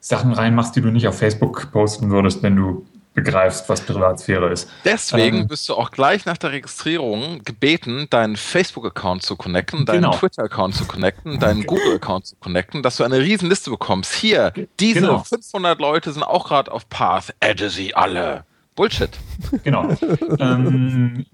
[0.00, 4.68] Sachen reinmachst, die du nicht auf Facebook posten würdest, wenn du begreifst, was Privatsphäre ist.
[4.84, 10.02] Deswegen Ähm, bist du auch gleich nach der Registrierung gebeten, deinen Facebook-Account zu connecten, deinen
[10.02, 10.12] Genau.
[10.16, 14.14] Twitter-Account zu connecten, deinen Google-Account zu connecten, dass du eine riesen Liste bekommst.
[14.14, 15.18] Hier, diese Genau.
[15.24, 17.34] 500 Leute sind auch gerade auf Path.
[17.40, 18.44] Adde sie alle.
[18.76, 19.10] Bullshit.
[19.64, 19.88] Genau.
[20.38, 21.26] ähm,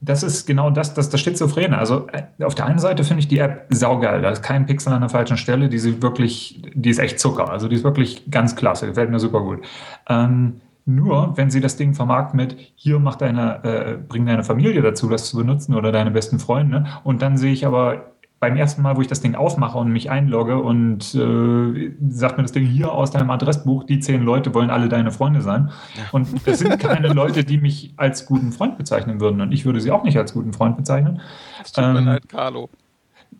[0.00, 1.76] das ist genau das, das, das Schizophrene.
[1.76, 4.22] Also äh, auf der einen Seite finde ich die App saugeil.
[4.22, 5.68] Da ist kein Pixel an der falschen Stelle.
[5.68, 7.50] Die, sie wirklich, die ist echt Zucker.
[7.50, 8.86] Also die ist wirklich ganz klasse.
[8.86, 9.60] Gefällt mir super gut.
[10.08, 14.80] Ähm, nur, wenn sie das Ding vermarkten mit, hier mach deine, äh, bring deine Familie
[14.82, 16.86] dazu, das zu benutzen oder deine besten Freunde.
[17.02, 20.10] Und dann sehe ich aber beim ersten Mal, wo ich das Ding aufmache und mich
[20.10, 24.70] einlogge und äh, sagt mir das Ding hier aus deinem Adressbuch, die zehn Leute wollen
[24.70, 25.70] alle deine Freunde sein.
[26.12, 29.40] Und das sind keine Leute, die mich als guten Freund bezeichnen würden.
[29.40, 31.20] Und ich würde sie auch nicht als guten Freund bezeichnen.
[31.64, 32.68] Es tut mir Ähm, leid, Carlo.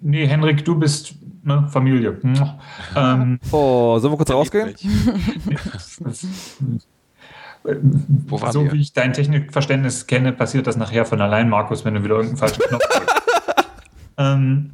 [0.01, 2.17] Nee, Henrik, du bist ne, Familie.
[2.97, 4.75] ähm, Oh, sollen wir kurz rausgehen?
[7.65, 8.73] Wo waren so wir?
[8.73, 12.39] wie ich dein Technikverständnis kenne, passiert das nachher von allein, Markus, wenn du wieder irgendeinen
[12.39, 13.08] falschen Knopf drückst.
[14.19, 14.73] Ähm,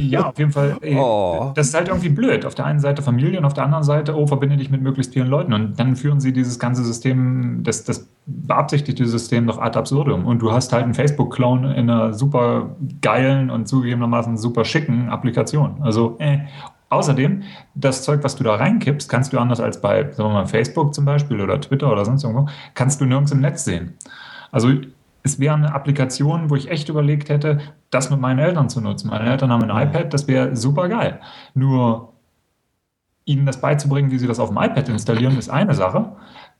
[0.00, 0.76] ja, auf jeden Fall.
[0.82, 1.52] Äh, Oh.
[1.54, 2.44] Das ist halt irgendwie blöd.
[2.44, 5.12] Auf der einen Seite Familie und auf der anderen Seite, oh, verbinde dich mit möglichst
[5.12, 5.52] vielen Leuten.
[5.52, 10.26] Und dann führen sie dieses ganze System, das, das beabsichtigte System noch ad absurdum.
[10.26, 15.76] Und du hast halt einen Facebook-Clone in einer super geilen und zugegebenermaßen super schicken Applikation.
[15.82, 16.40] Also, äh.
[16.92, 17.44] Außerdem,
[17.76, 20.92] das Zeug, was du da reinkippst, kannst du anders als bei, sagen wir mal, Facebook
[20.92, 23.94] zum Beispiel oder Twitter oder sonst irgendwo, kannst du nirgends im Netz sehen.
[24.50, 24.72] Also
[25.22, 27.58] es wäre eine Applikation, wo ich echt überlegt hätte,
[27.90, 29.08] das mit meinen Eltern zu nutzen.
[29.08, 31.20] Meine Eltern haben ein iPad, das wäre super geil.
[31.54, 32.12] Nur
[33.24, 36.12] ihnen das beizubringen, wie sie das auf dem iPad installieren, ist eine Sache.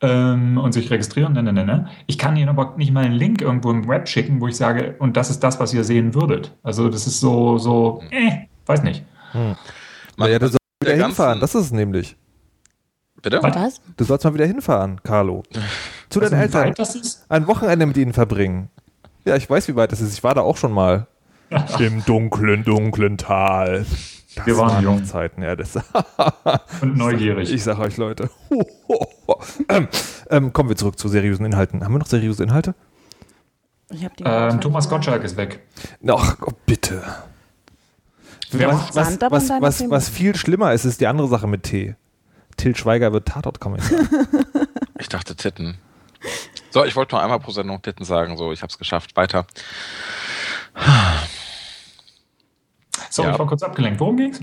[0.02, 1.88] Ähm, und sich registrieren, ne, ne, ne, ne.
[2.06, 4.94] Ich kann ihnen aber nicht mal einen Link irgendwo im Web schicken, wo ich sage,
[4.98, 6.56] und das ist das, was ihr sehen würdet.
[6.62, 9.04] Also das ist so, so, äh, weiß nicht.
[10.16, 12.16] Naja, du sollst wieder der hinfahren, ganzen- das ist es nämlich.
[13.22, 13.40] Bitte?
[13.42, 13.80] Was?
[13.96, 15.42] Du sollst mal wieder hinfahren, Carlo.
[16.09, 16.64] Zu Also, deinen wie Eltern.
[16.68, 17.24] weit das ist?
[17.28, 18.70] Ein Wochenende mit ihnen verbringen.
[19.24, 20.12] Ja, ich weiß, wie weit das ist.
[20.14, 21.06] Ich war da auch schon mal.
[21.78, 23.85] Im dunklen, dunklen Tal.
[24.37, 25.00] Das Wir waren jung.
[25.00, 25.56] noch Zeiten, ja.
[25.56, 25.74] Das
[26.80, 27.52] Und neugierig.
[27.52, 28.30] ich sag euch, Leute.
[29.68, 29.88] ähm,
[30.30, 31.85] ähm, kommen wir zurück zu seriösen Inhalten.
[31.85, 32.74] Haben wir noch seriöse Inhalte?
[33.90, 35.61] Ich hab die Ähm, Thomas Gottschalk ist weg.
[36.06, 37.02] Ach, oh, bitte.
[38.52, 41.94] Wer Was, was, was, was, viel schlimmer ist, ist die andere Sache mit T.
[42.60, 43.98] Till Schweiger wird Tatort-Kommissar.
[44.98, 45.78] Ich dachte Titten.
[46.68, 48.36] So, ich wollte nur einmal pro Sendung Titten sagen.
[48.36, 49.16] So, ich habe es geschafft.
[49.16, 49.46] Weiter.
[53.08, 53.32] So, Ja.
[53.32, 53.98] ich war kurz abgelenkt.
[53.98, 54.38] Worum ging's?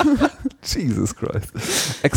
[0.64, 1.52] Jesus Christ.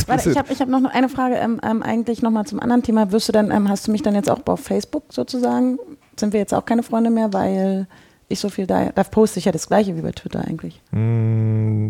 [0.08, 3.12] Warte, ich habe ich hab noch eine Frage, ähm, ähm, eigentlich nochmal zum anderen Thema.
[3.12, 5.78] Wirst du dann, ähm, hast du mich dann jetzt auch auf Facebook sozusagen?
[6.18, 7.88] Sind wir jetzt auch keine Freunde mehr, weil
[8.28, 10.82] ich so viel da, da poste ich ja das gleiche wie bei Twitter eigentlich.
[10.92, 11.90] Mm,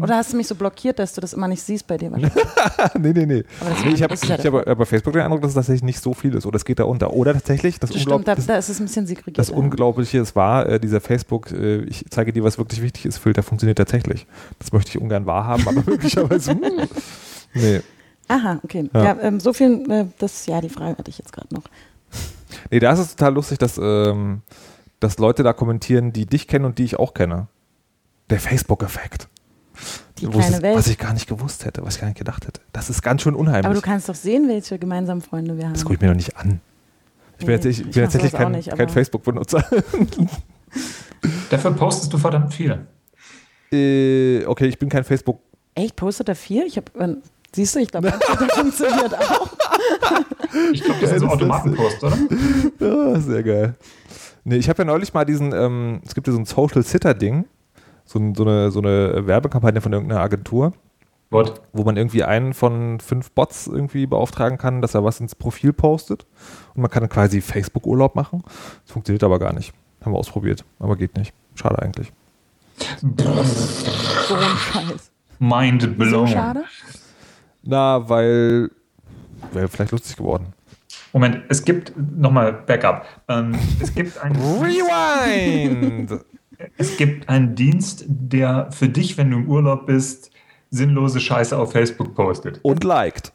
[0.00, 2.10] Oder hast du mich so blockiert, dass du das immer nicht siehst bei dir?
[2.98, 3.44] nee, nee, nee.
[3.60, 6.00] Aber das nee ich habe ja hab bei Facebook den Eindruck, dass es tatsächlich nicht
[6.00, 6.46] so viel ist.
[6.46, 7.12] Oder es geht da unter.
[7.12, 9.38] Oder tatsächlich, das, Stimmt, Unglaub, da, das, da ist es ein bisschen segregiert.
[9.38, 13.18] das Unglaubliche, es war, äh, dieser Facebook, äh, ich zeige dir, was wirklich wichtig ist,
[13.18, 14.26] Filter funktioniert tatsächlich.
[14.60, 16.52] Das möchte ich ungern wahrhaben, aber möglicherweise.
[16.52, 16.60] hm.
[17.54, 17.80] nee.
[18.28, 18.88] Aha, okay.
[18.94, 19.04] Ja.
[19.04, 21.64] Ja, ähm, so viel, äh, das, ja, die Frage hatte ich jetzt gerade noch.
[22.70, 24.42] nee, da ist es total lustig, dass, ähm,
[25.00, 27.48] dass Leute da kommentieren, die dich kennen und die ich auch kenne.
[28.30, 29.28] Der Facebook-Effekt.
[30.20, 30.62] Ist-.
[30.62, 32.60] Was ich gar nicht gewusst hätte, was ich gar nicht gedacht hätte.
[32.72, 33.66] Das ist ganz schön unheimlich.
[33.66, 35.74] Aber du kannst doch sehen, welche gemeinsamen Freunde wir haben.
[35.74, 36.60] das gucke ich mir noch nicht an.
[37.38, 39.64] Ich bin, Nee, jetzt, ich ich bin tatsächlich kein, nicht, kein Facebook-Benutzer.
[41.50, 42.86] Dafür postest du verdammt viel.
[43.72, 45.40] äh, okay, ich bin kein Facebook.
[45.74, 46.64] Echt, postet er viel?
[46.66, 47.14] Ich habe, äh,
[47.54, 49.48] siehst du, ich glaube, das funktioniert auch.
[50.72, 52.18] Ich glaube, das sind so ist Automatenpost, oder?
[52.80, 53.74] Ja, sehr geil.
[54.48, 57.44] Nee, ich habe ja neulich mal diesen, ähm, es gibt ja so ein Social Sitter-Ding,
[58.06, 60.72] so, ein- so, eine, so eine Werbekampagne von irgendeiner Agentur,
[61.28, 61.60] What?
[61.74, 65.74] wo man irgendwie einen von fünf Bots irgendwie beauftragen kann, dass er was ins Profil
[65.74, 66.24] postet.
[66.74, 68.42] Und man kann dann quasi Facebook-Urlaub machen.
[68.84, 69.74] Das funktioniert aber gar nicht.
[70.02, 71.34] Haben wir ausprobiert, aber geht nicht.
[71.54, 72.10] Schade eigentlich.
[73.00, 75.10] So ein Scheiß.
[75.38, 76.26] Mind So blown.
[76.28, 76.64] schade.
[77.62, 78.70] Na, weil
[79.52, 80.54] wäre vielleicht lustig geworden.
[81.20, 83.04] Moment, es gibt nochmal Backup.
[83.26, 86.20] Ähm, es gibt einen Rewind!
[86.76, 90.30] Es gibt einen Dienst, der für dich, wenn du im Urlaub bist,
[90.70, 92.60] sinnlose Scheiße auf Facebook postet.
[92.62, 93.32] Und liked.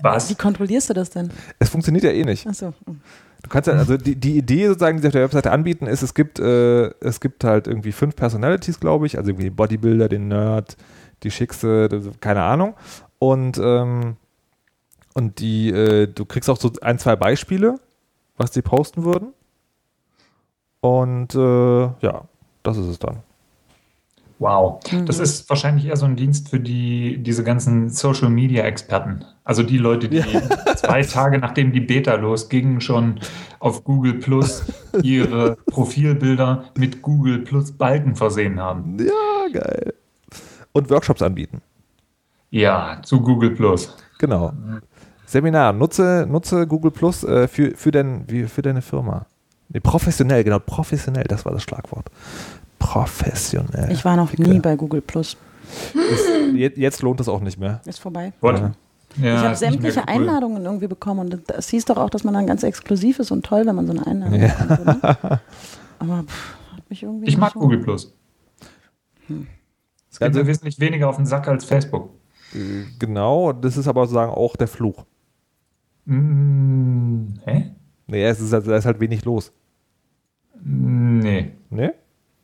[0.00, 0.30] Was?
[0.30, 1.30] Wie kontrollierst du das denn?
[1.58, 2.46] Es funktioniert ja eh nicht.
[2.46, 2.72] Achso.
[2.86, 6.02] Du kannst ja, also die, die Idee sozusagen, die sie auf der Webseite anbieten, ist,
[6.02, 10.08] es gibt, äh, es gibt halt irgendwie fünf Personalities, glaube ich, also irgendwie den Bodybuilder,
[10.08, 10.76] den Nerd,
[11.22, 12.74] die Schickse, das- keine Ahnung.
[13.18, 14.16] Und, ähm,
[15.14, 17.78] und die, äh, du kriegst auch so ein, zwei Beispiele,
[18.36, 19.32] was die posten würden.
[20.80, 22.24] Und äh, ja,
[22.62, 23.22] das ist es dann.
[24.40, 24.80] Wow.
[25.06, 29.24] Das ist wahrscheinlich eher so ein Dienst für die, diese ganzen Social Media Experten.
[29.44, 30.22] Also die Leute, die
[30.76, 33.20] zwei Tage nachdem die Beta losging, schon
[33.60, 34.64] auf Google Plus
[35.02, 38.98] ihre Profilbilder mit Google Plus Balken versehen haben.
[38.98, 39.94] Ja, geil.
[40.72, 41.62] Und Workshops anbieten.
[42.50, 43.96] Ja, zu Google Plus.
[44.18, 44.52] Genau.
[45.26, 49.26] Seminar, nutze, nutze Google Plus äh, für, für, dein, wie, für deine Firma.
[49.70, 52.06] Nee, professionell, genau, professionell, das war das Schlagwort.
[52.78, 53.90] Professionell.
[53.90, 54.48] Ich war noch Dicke.
[54.48, 55.36] nie bei Google Plus.
[55.94, 57.80] Ist, jetzt, lohnt es auch nicht mehr.
[57.86, 58.32] Ist vorbei.
[58.40, 58.58] What?
[58.58, 58.72] Ja.
[59.16, 60.06] Ja, ich habe sämtliche cool.
[60.08, 63.46] Einladungen irgendwie bekommen und das hieß doch auch, dass man dann ganz exklusiv ist und
[63.46, 64.48] toll, wenn man so eine Einladung Ja.
[64.48, 64.80] bekommt.
[64.80, 65.40] Oder?
[66.00, 68.12] Aber pff, hat mich irgendwie Ich mag so- Google Plus.
[70.10, 72.10] Es geht Also- mir wesentlich weniger auf den Sack als Facebook.
[72.98, 75.04] Genau, das ist aber sozusagen auch der Fluch.
[76.06, 77.70] Mm, hä?
[78.06, 79.52] Naja, es ist halt, da ist halt wenig los.
[80.62, 81.52] Nee.
[81.70, 81.94] Ne?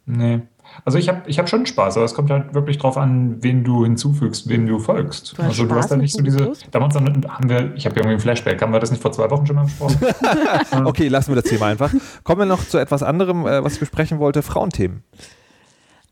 [0.07, 0.43] Nee.
[0.85, 3.65] Also ich habe ich hab schon Spaß, aber es kommt halt wirklich drauf an, wen
[3.65, 5.33] du hinzufügst, wem du folgst.
[5.33, 6.53] Du hast also du Spaß hast da mit nicht so diese.
[6.71, 9.31] Damals haben wir, ich habe ja irgendwie ein Flashback, haben wir das nicht vor zwei
[9.31, 9.99] Wochen schon mal besprochen?
[10.85, 11.93] Okay, lassen wir das Thema einfach.
[12.25, 15.03] Kommen wir noch zu etwas anderem, äh, was ich besprechen wollte, Frauenthemen.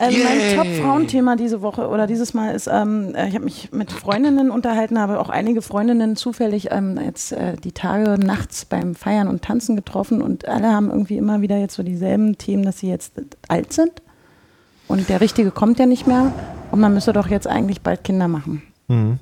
[0.01, 3.91] Ähm, mein Top-Frauenthema diese Woche oder dieses Mal ist, ähm, äh, ich habe mich mit
[3.91, 9.27] Freundinnen unterhalten, habe auch einige Freundinnen zufällig ähm, jetzt äh, die Tage nachts beim Feiern
[9.27, 12.89] und Tanzen getroffen und alle haben irgendwie immer wieder jetzt so dieselben Themen, dass sie
[12.89, 13.15] jetzt
[13.49, 13.91] alt sind
[14.87, 16.33] und der Richtige kommt ja nicht mehr
[16.71, 18.63] und man müsste doch jetzt eigentlich bald Kinder machen.
[18.87, 19.19] Mhm.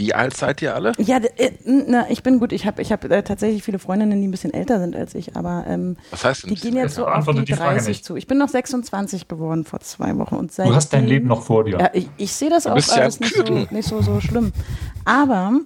[0.00, 0.92] Wie alt seid ihr alle?
[0.96, 2.52] Ja, äh, na, ich bin gut.
[2.52, 5.36] Ich habe ich hab, äh, tatsächlich viele Freundinnen, die ein bisschen älter sind als ich,
[5.36, 8.04] aber ähm, Was heißt denn die gehen jetzt so auf die die Frage 30 nicht.
[8.06, 8.16] zu.
[8.16, 11.64] Ich bin noch 26 geworden vor zwei Wochen und Du hast dein Leben noch vor
[11.64, 11.78] dir.
[11.78, 14.52] Ja, ich, ich sehe das auch ja alles ein nicht, so, nicht so, so schlimm.
[15.04, 15.60] Aber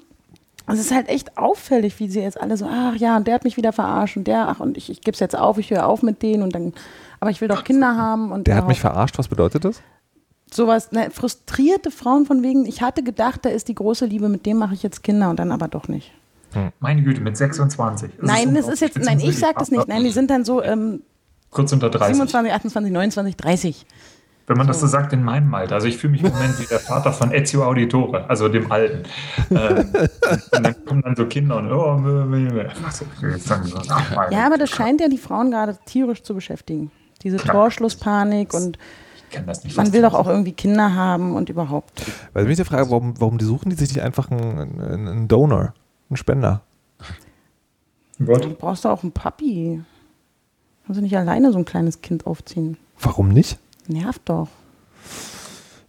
[0.66, 3.44] es ist halt echt auffällig, wie sie jetzt alle so, ach ja, und der hat
[3.44, 5.86] mich wieder verarscht und der, ach, und ich, ich gebe es jetzt auf, ich höre
[5.86, 6.72] auf mit denen und dann,
[7.20, 9.80] aber ich will doch Kinder haben und Der hat mich verarscht, was bedeutet das?
[10.54, 14.46] Sowas, ne, frustrierte Frauen von wegen, ich hatte gedacht, da ist die große Liebe, mit
[14.46, 16.12] dem mache ich jetzt Kinder und dann aber doch nicht.
[16.78, 18.12] Meine Güte, mit 26.
[18.16, 18.72] Das nein, das unglaublich.
[18.72, 19.88] ist jetzt, nein, so ich sage das nicht.
[19.88, 21.02] Nein, die sind dann so ähm,
[21.50, 22.14] kurz unter 30.
[22.14, 23.86] 27, 28, 29, 30.
[24.46, 25.76] Wenn man das so sagt in meinem Alter.
[25.76, 29.04] Also ich fühle mich im Moment wie der Vater von Ezio Auditore, also dem Alten.
[29.50, 29.90] ähm,
[30.52, 32.66] und dann kommen dann so Kinder und oh, meh, meh, meh.
[34.30, 36.90] Ja, aber das scheint ja die Frauen gerade tierisch zu beschäftigen.
[37.22, 37.38] Diese.
[37.38, 38.78] Torschlusspanik und
[39.34, 39.76] Kenn das nicht.
[39.76, 42.04] man will doch auch irgendwie Kinder haben und überhaupt.
[42.34, 45.28] Weil mich die Frage, warum, warum die suchen die sich nicht einfach einen, einen, einen
[45.28, 45.74] Donor,
[46.08, 46.60] einen Spender?
[48.18, 48.58] Du Gott.
[48.58, 49.82] brauchst doch auch einen Papi.
[50.86, 52.76] Kannst du nicht alleine so ein kleines Kind aufziehen?
[53.00, 53.58] Warum nicht?
[53.88, 54.48] Nervt doch.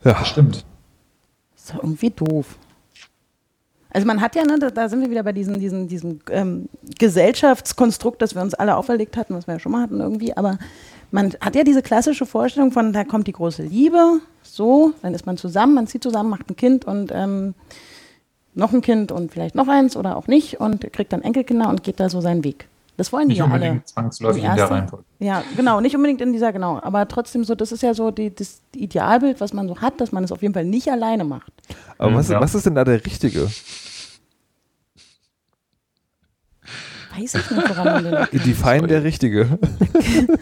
[0.03, 0.65] Ja, Stimmt.
[1.55, 2.57] Ist doch irgendwie doof.
[3.91, 6.67] Also man hat ja, ne, da, da sind wir wieder bei diesem, diesem, diesem ähm,
[6.97, 10.57] Gesellschaftskonstrukt, das wir uns alle auferlegt hatten, was wir ja schon mal hatten irgendwie, aber
[11.15, 15.25] man hat ja diese klassische Vorstellung von, da kommt die große Liebe, so, dann ist
[15.25, 17.53] man zusammen, man zieht zusammen, macht ein Kind und ähm,
[18.53, 21.83] noch ein Kind und vielleicht noch eins oder auch nicht und kriegt dann Enkelkinder und
[21.83, 22.67] geht da so seinen Weg.
[22.97, 23.53] Das wollen die Nicht ja alle.
[23.55, 25.03] unbedingt zwangsläufig Die in der Reihenfolge.
[25.19, 26.79] Ja, genau, nicht unbedingt in dieser, genau.
[26.81, 30.13] Aber trotzdem so, das ist ja so die, das Idealbild, was man so hat, dass
[30.13, 31.51] man es auf jeden Fall nicht alleine macht.
[31.97, 32.39] aber Mhm, was, ja.
[32.39, 33.49] was ist denn da der Richtige?
[37.17, 38.43] Weiß ich nicht, woran man den.
[38.43, 39.57] Define der Richtige.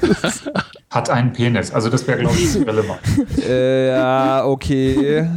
[0.89, 1.71] Hat einen Penis.
[1.71, 2.99] Also das wäre, glaube ich, relevant.
[3.47, 5.27] äh, ja, okay.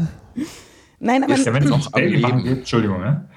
[0.98, 3.28] Nein, aber, Ja, wenn es noch Baby machen geht, Entschuldigung, ne?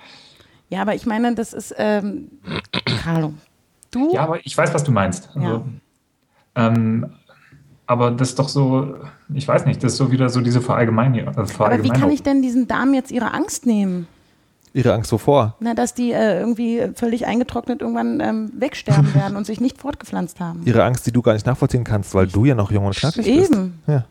[0.70, 2.30] ja, aber ich meine, das ist, ähm,
[3.04, 3.34] Carlo,
[3.92, 4.14] du?
[4.14, 5.30] Ja, aber ich weiß, was du meinst.
[5.36, 5.66] Also,
[6.56, 7.06] ähm,
[7.86, 8.96] aber das ist doch so,
[9.34, 12.12] ich weiß nicht, das ist so wieder so diese Verallgemein äh, aber wie kann Verallgemeinerung.
[12.12, 14.08] ich denn diesen Damen jetzt ihre Angst nehmen?
[14.74, 15.56] Ihre Angst wovor?
[15.60, 20.40] Na, dass die äh, irgendwie völlig eingetrocknet irgendwann ähm, wegsterben werden und sich nicht fortgepflanzt
[20.40, 20.62] haben.
[20.66, 23.26] Ihre Angst, die du gar nicht nachvollziehen kannst, weil du ja noch jung und knackig
[23.26, 23.52] bist.
[23.52, 23.82] Eben.
[23.88, 24.06] Ja.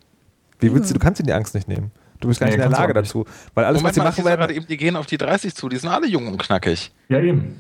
[0.61, 1.93] Wie willst du, du kannst ihnen die Angst nicht nehmen.
[2.21, 3.25] Du bist gar Nee, nicht in der Lage dazu.
[3.55, 5.69] Weil alles, Moment was sie machen werden, gerade eben, die gehen auf die 30 zu,
[5.69, 6.91] die sind alle jung und knackig.
[7.09, 7.57] Ja, eben.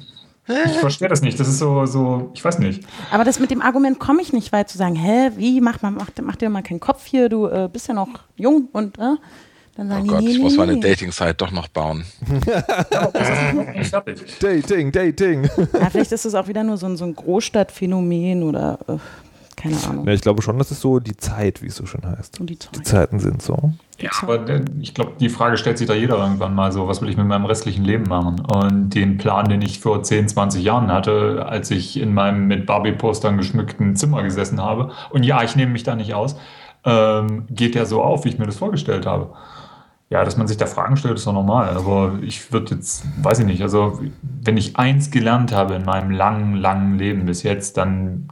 [0.48, 1.38] Ich verstehe das nicht.
[1.38, 2.82] Das ist so, so, ich weiß nicht.
[3.12, 5.90] Aber das mit dem Argument komme ich nicht weit zu sagen, hä, wie, mach, mal,
[5.90, 9.16] mach, mach dir mal keinen Kopf hier, du äh, bist ja noch jung und äh,
[9.79, 10.81] dann sagen Oh die, Gott, nee, ich nee, muss meine nee.
[10.81, 12.05] Dating-Site doch noch bauen.
[14.41, 15.45] Dating, Dating.
[15.81, 18.97] Ja, vielleicht ist es auch wieder nur so ein, so ein Großstadtphänomen oder äh,
[19.57, 20.07] keine Ahnung.
[20.07, 22.38] Ja, ich glaube schon, das ist so die Zeit, wie es so schön heißt.
[22.41, 22.87] Und die Die Zeit.
[22.87, 23.73] Zeiten sind so.
[23.99, 27.03] Ja, aber der- ich glaube, die Frage stellt sich da jeder irgendwann mal so, was
[27.03, 28.41] will ich mit meinem restlichen Leben machen?
[28.41, 32.67] Und den Plan, den ich vor 10, 20 Jahren hatte, als ich in meinem mit
[32.67, 36.37] Barbie-Postern geschmückten Zimmer gesessen habe, und ja, ich nehme mich da nicht aus,
[36.85, 39.35] ähm, geht der so auf, wie ich mir das vorgestellt habe.
[40.11, 41.77] Ja, dass man sich da Fragen stellt, ist doch normal.
[41.77, 44.01] Aber ich würde jetzt, weiß ich nicht, also
[44.42, 48.29] wenn ich eins gelernt habe in meinem langen, langen Leben bis jetzt, dann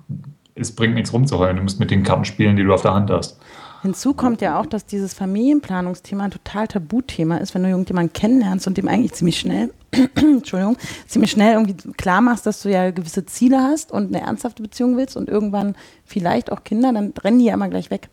[0.55, 1.57] es bringt nichts rumzuheulen.
[1.57, 3.39] Du musst mit den Karten spielen, die du auf der Hand hast.
[3.83, 8.67] Hinzu kommt ja auch, dass dieses Familienplanungsthema ein total Tabuthema ist, wenn du irgendjemanden kennenlernst
[8.67, 9.73] und dem eigentlich ziemlich schnell,
[10.15, 14.62] Entschuldigung, ziemlich schnell irgendwie klar machst, dass du ja gewisse Ziele hast und eine ernsthafte
[14.62, 18.09] Beziehung willst und irgendwann vielleicht auch Kinder, dann rennen die ja immer gleich weg.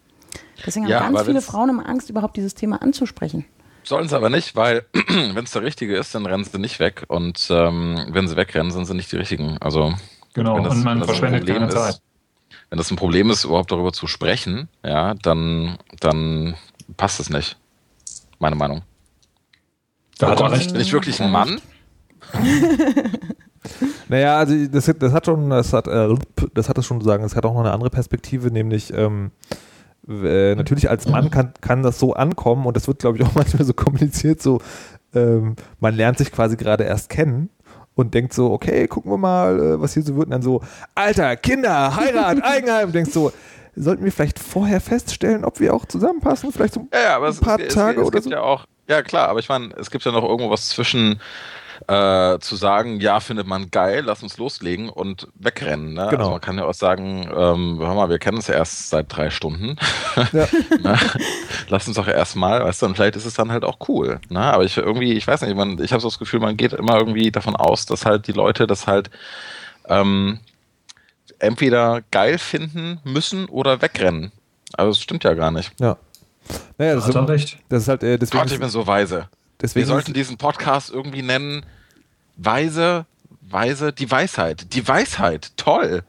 [0.65, 3.45] Deswegen Ja, haben ganz viele Frauen immer Angst, überhaupt dieses Thema anzusprechen.
[3.84, 7.04] Sollen sie aber nicht, weil wenn es der Richtige ist, dann rennen sie nicht weg.
[7.08, 9.58] Und ähm, wenn sie wegrennen, sind sie nicht die Richtigen.
[9.60, 9.93] Also
[10.34, 11.89] Genau, das, und wenn man das ein verschwendet Problem keine Zeit.
[11.95, 12.02] ist,
[12.69, 16.56] wenn das ein Problem ist, überhaupt darüber zu sprechen, ja, dann, dann
[16.97, 17.58] passt es nicht.
[18.39, 18.82] Meine Meinung.
[20.17, 20.71] Da hat er Gott, recht.
[20.71, 21.60] bin ich wirklich ein Mann?
[24.10, 26.10] Naja, also das, das hat schon, das hat, äh,
[26.54, 29.32] das hat es schon zu sagen, es hat auch noch eine andere Perspektive, nämlich ähm,
[30.07, 33.35] äh, natürlich als Mann kann, kann das so ankommen und das wird, glaube ich, auch
[33.35, 34.59] manchmal so kommuniziert, so
[35.13, 37.49] ähm, man lernt sich quasi gerade erst kennen
[37.95, 40.61] und denkt so, okay, gucken wir mal, äh, was hier so wird und dann so,
[40.95, 43.31] Alter, Kinder, Heirat, Eigenheim, denkst so,
[43.75, 46.51] sollten wir vielleicht vorher feststellen, ob wir auch zusammenpassen?
[46.51, 48.29] Vielleicht so Ja, ja, aber ein es, paar es, Tage es, es oder gibt so?
[48.31, 51.19] ja auch, ja klar, aber ich meine, es gibt ja noch irgendwo was zwischen
[51.88, 55.93] äh, zu sagen, ja, findet man geil, lass uns loslegen und wegrennen.
[55.93, 56.08] Ne?
[56.10, 56.19] Genau.
[56.19, 59.15] Also man kann ja auch sagen, ähm, hör mal, wir kennen uns ja erst seit
[59.15, 59.76] drei Stunden.
[60.32, 60.48] Ja.
[60.82, 61.00] ne?
[61.69, 64.19] Lass uns doch erstmal, weißt du, und vielleicht ist es dann halt auch cool.
[64.30, 64.39] Ne?
[64.39, 66.98] Aber ich irgendwie, ich weiß nicht, man, ich habe so das Gefühl, man geht immer
[66.98, 69.10] irgendwie davon aus, dass halt die Leute das halt
[69.88, 70.39] ähm,
[71.39, 74.32] entweder geil finden müssen oder wegrennen.
[74.74, 75.72] Aber das stimmt ja gar nicht.
[75.80, 75.98] Ja.
[76.78, 77.58] Naja, das, Hat ist, recht.
[77.69, 79.30] das ist halt, äh, deswegen, Gott, ich bin so weise.
[79.63, 81.65] Wir deswegen sollten diesen Podcast irgendwie nennen
[82.36, 83.06] Weise,
[83.49, 84.73] Weise, die Weisheit.
[84.73, 86.04] Die Weisheit, toll.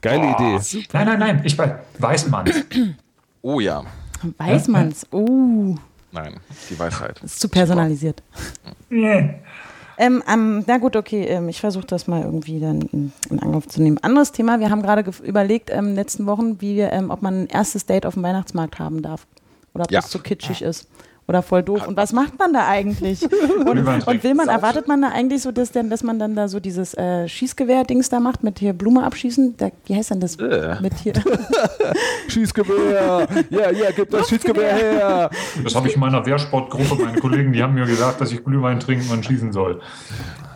[0.00, 0.58] geile Idee.
[0.94, 2.50] Nein, nein, nein, ich weiß, weiß man.
[3.42, 3.84] Oh ja.
[4.38, 5.06] Weiß man's.
[5.12, 5.76] Uh,
[6.12, 7.20] Nein, die Weisheit.
[7.22, 8.22] ist zu personalisiert.
[8.90, 13.66] Ähm, ähm, na gut, okay, ähm, ich versuche das mal irgendwie dann in, in Angriff
[13.68, 13.98] zu nehmen.
[13.98, 17.20] Anderes Thema, wir haben gerade überlegt ähm, in den letzten Wochen, wie wir, ähm, ob
[17.20, 19.26] man ein erstes Date auf dem Weihnachtsmarkt haben darf.
[19.74, 20.00] Oder ob Ja.
[20.00, 20.88] das zu kitschig ist.
[21.28, 21.86] Oder voll doof.
[21.86, 23.22] Und was macht man da eigentlich?
[23.58, 26.48] Und, und will man, erwartet man da eigentlich so, dass, denn, dass man dann da
[26.48, 29.56] so dieses äh, Schießgewehr-Dings da macht, mit hier Blume abschießen?
[29.58, 30.36] Da, wie heißt denn das?
[30.36, 30.76] Äh.
[30.80, 31.12] Mit hier.
[32.28, 33.28] Schießgewehr!
[33.50, 35.30] Ja, ja, gib das Schießgewehr her!
[35.62, 38.80] Das habe ich in meiner Wehrsportgruppe, meine Kollegen, die haben mir gesagt, dass ich Glühwein
[38.80, 39.82] trinken und schießen soll.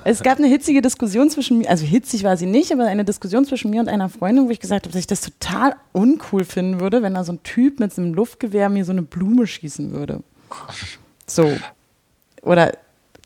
[0.04, 3.44] Es gab eine hitzige Diskussion zwischen mir, also hitzig war sie nicht, aber eine Diskussion
[3.44, 6.80] zwischen mir und einer Freundin, wo ich gesagt habe, dass ich das total uncool finden
[6.80, 9.92] würde, wenn da so ein Typ mit so einem Luftgewehr mir so eine Blume schießen
[9.92, 10.22] würde.
[11.26, 11.50] So.
[12.42, 12.72] Oder,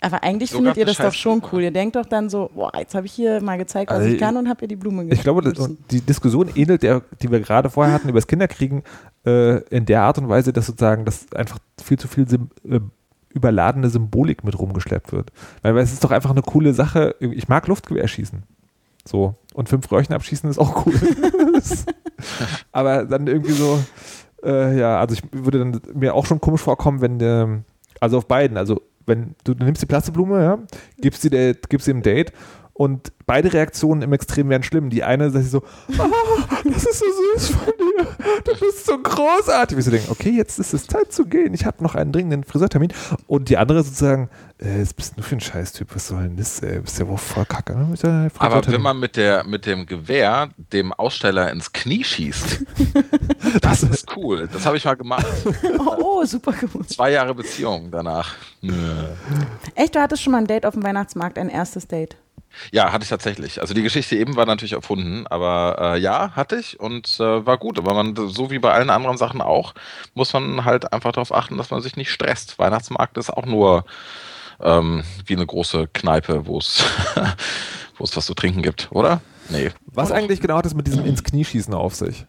[0.00, 1.62] aber eigentlich So findet ihr das doch schon cool.
[1.62, 4.18] Ihr denkt doch dann so, boah, jetzt habe ich hier mal gezeigt, was Also ich
[4.20, 7.40] kann und habe ihr die Blume Ich glaube, das, die Diskussion ähnelt der, die wir
[7.40, 8.82] gerade vorher hatten über das Kinderkriegen,
[9.24, 12.80] äh, in der Art und Weise, dass sozusagen das einfach viel zu viel Sym äh,
[13.30, 15.30] überladene Symbolik mit rumgeschleppt wird.
[15.62, 17.16] Weil, weil es ist doch einfach eine coole Sache.
[17.20, 18.44] Ich mag Luftgewehr schießen.
[19.04, 19.34] So.
[19.52, 20.94] Und fünf Röhrchen abschießen ist auch cool.
[22.72, 23.78] Aber dann irgendwie so,
[24.46, 27.62] äh, ja, also ich würde dann mir auch schon komisch vorkommen, wenn der,
[28.00, 30.58] also auf beiden, also wenn du, du nimmst die Plastikblume, ja,
[30.98, 32.32] gibst sie, der, gibst sie im Date
[32.76, 34.90] und beide Reaktionen im Extrem werden schlimm.
[34.90, 35.62] Die eine sagt so,
[35.98, 36.08] ah,
[36.62, 38.06] das ist so süß von dir,
[38.44, 39.78] du bist so großartig.
[39.78, 42.44] Wie sie denken, okay, jetzt ist es Zeit zu gehen, ich habe noch einen dringenden
[42.44, 42.92] Friseurtermin.
[43.26, 46.60] Und die andere sozusagen, äh, was bist du für ein Scheißtyp, was soll denn das,
[46.60, 46.80] ey?
[46.80, 47.74] bist ja wohl voll kacke.
[47.74, 48.30] Ne?
[48.36, 52.62] Aber wenn man mit, der, mit dem Gewehr dem Aussteller ins Knie schießt,
[53.62, 54.50] das ist cool.
[54.52, 55.26] Das habe ich mal gemacht.
[55.78, 56.90] Oh, oh, super gut.
[56.90, 58.34] Zwei Jahre Beziehung danach.
[59.74, 62.16] Echt, du hattest schon mal ein Date auf dem Weihnachtsmarkt, ein erstes Date.
[62.72, 63.60] Ja, hatte ich tatsächlich.
[63.60, 67.58] Also die Geschichte eben war natürlich erfunden, aber äh, ja, hatte ich und äh, war
[67.58, 67.78] gut.
[67.78, 69.74] Aber man, so wie bei allen anderen Sachen auch,
[70.14, 72.58] muss man halt einfach darauf achten, dass man sich nicht stresst.
[72.58, 73.84] Weihnachtsmarkt ist auch nur
[74.60, 76.84] ähm, wie eine große Kneipe, wo es
[77.96, 79.20] wo es was zu trinken gibt, oder?
[79.48, 79.70] Nee.
[79.86, 82.26] Was eigentlich genau hat es mit diesem ins Knie schießen auf sich?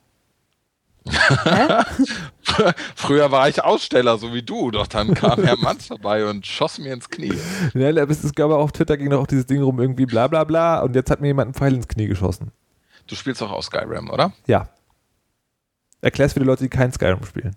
[2.96, 6.78] Früher war ich Aussteller, so wie du, doch dann kam Herr Manz vorbei und schoss
[6.80, 7.34] mir ins Knie.
[7.74, 10.28] Ja, es ist, glaube ich, auf Twitter ging doch auch dieses Ding rum, irgendwie bla
[10.28, 12.52] bla bla und jetzt hat mir jemand einen Pfeil ins Knie geschossen.
[13.08, 14.34] Du spielst auch aus Skyrim, oder?
[14.48, 14.70] Ja.
[16.02, 17.56] Erklär's für die Leute, die kein Skyrim spielen.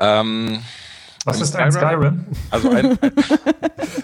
[0.00, 0.60] Ähm,
[1.24, 2.26] Was ist ein Skyrim?
[2.50, 2.98] also ein, ein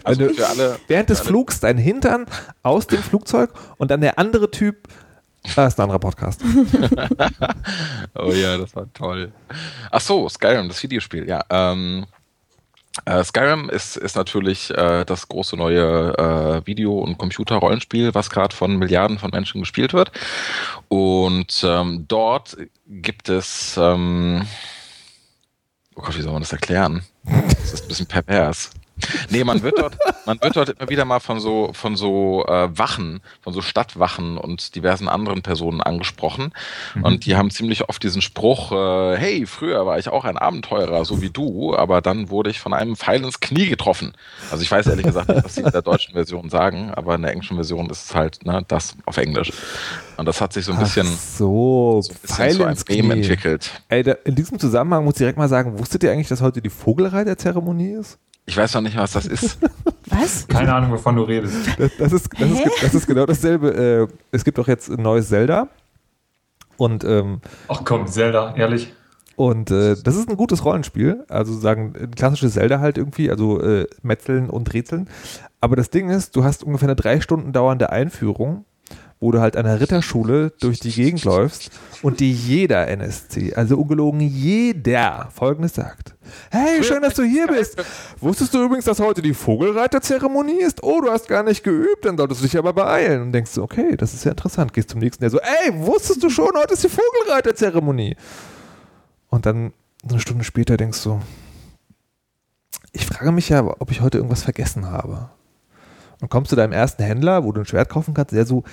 [0.05, 2.27] also du- für alle Während des Flugs dein Hintern
[2.63, 4.89] aus dem Flugzeug und dann der andere Typ,
[5.57, 6.43] ah, ist ein anderer Podcast.
[8.17, 9.33] Oh ja, das war toll.
[9.91, 11.45] Ach so, Skyrim, das Videospiel, ja.
[11.51, 12.07] Ähm,
[13.07, 18.55] äh, Skyrim ist, ist natürlich äh, das große neue äh, Video- und Computer-Rollenspiel, was gerade
[18.55, 20.13] von Milliarden von Menschen gespielt wird.
[20.89, 24.47] Und ähm, dort gibt es, ähm,
[25.97, 27.03] oh Gott, wie soll man das erklären?
[27.25, 28.71] Das ist ein bisschen pervers.
[29.31, 32.69] Nee, man wird dort, man wird dort immer wieder mal von so, von so äh,
[32.79, 36.53] Wachen, von so Stadtwachen und diversen anderen Personen angesprochen.
[37.03, 41.05] Und die haben ziemlich oft diesen Spruch, äh, hey, früher war ich auch ein Abenteurer,
[41.05, 44.13] so wie du, aber dann wurde ich von einem Pfeil ins Knie getroffen.
[44.51, 47.23] Also ich weiß ehrlich gesagt nicht, was sie in der deutschen Version sagen, aber in
[47.23, 49.53] der englischen Version ist es halt ne, das auf Englisch.
[50.17, 53.15] Und das hat sich so ein bisschen, so, so ein bisschen Pfeil zu einem Meme
[53.15, 53.83] entwickelt.
[53.89, 56.63] Ey, da, in diesem Zusammenhang muss ich direkt mal sagen, wusstet ihr eigentlich, dass heute
[56.63, 58.19] die Vogelreiterzeremonie ist?
[58.47, 59.59] Ich weiß noch nicht, was das ist.
[60.07, 60.47] Was?
[60.47, 61.55] Keine Ahnung, wovon du redest.
[61.79, 64.09] Das, das, ist, das, ist, das ist genau dasselbe.
[64.11, 65.69] Äh, es gibt auch jetzt ein neues Zelda.
[66.77, 68.93] Und, ähm, Ach komm, Zelda, ehrlich.
[69.37, 71.25] und äh, das ist ein gutes Rollenspiel.
[71.29, 75.09] Also sagen, ein klassisches Zelda halt irgendwie, also äh, Metzeln und Rätseln.
[75.61, 78.67] Aber das Ding ist, du hast ungefähr eine drei Stunden dauernde Einführung,
[79.25, 81.71] wo du halt an der Ritterschule durch die Gegend läufst
[82.03, 86.15] und dir jeder NSC, also ungelogen jeder, folgendes sagt.
[86.51, 87.83] Hey, schön, dass du hier bist.
[88.21, 90.83] Wusstest du übrigens, dass heute die Vogelreiterzeremonie ist?
[90.83, 93.23] Oh, du hast gar nicht geübt, dann solltest du dich aber beeilen.
[93.23, 94.75] Und denkst du, okay, das ist ja interessant.
[94.75, 98.17] Gehst zum nächsten, der so, ey, wusstest du schon, heute ist die Vogelreiterzeremonie.
[99.31, 99.73] Und dann
[100.07, 101.19] eine Stunde später denkst du,
[102.93, 105.31] ich frage mich ja, ob ich heute irgendwas vergessen habe.
[106.21, 108.65] Und kommst zu deinem ersten Händler, wo du ein Schwert kaufen kannst, der so,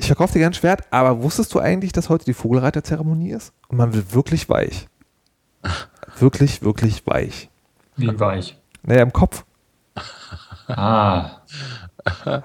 [0.00, 3.52] ich verkaufe dir gerne ein Schwert, aber wusstest du eigentlich, dass heute die Vogelreiterzeremonie ist?
[3.68, 4.88] Und man wird wirklich weich.
[6.18, 7.50] Wirklich, wirklich weich.
[7.96, 8.58] Wie weich?
[8.82, 9.44] Naja, im Kopf.
[10.66, 11.42] Ah.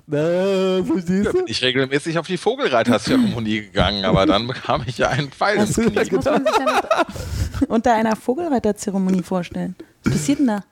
[0.07, 5.07] Na, verstehst Da bin ich regelmäßig auf die Vogelreiterzeremonie gegangen, aber dann bekam ich ja
[5.07, 5.85] einen Pfeil ins Knie.
[6.11, 9.75] muss man sich damit unter einer Vogelreiterzeremonie vorstellen?
[10.03, 10.63] Was passiert denn da?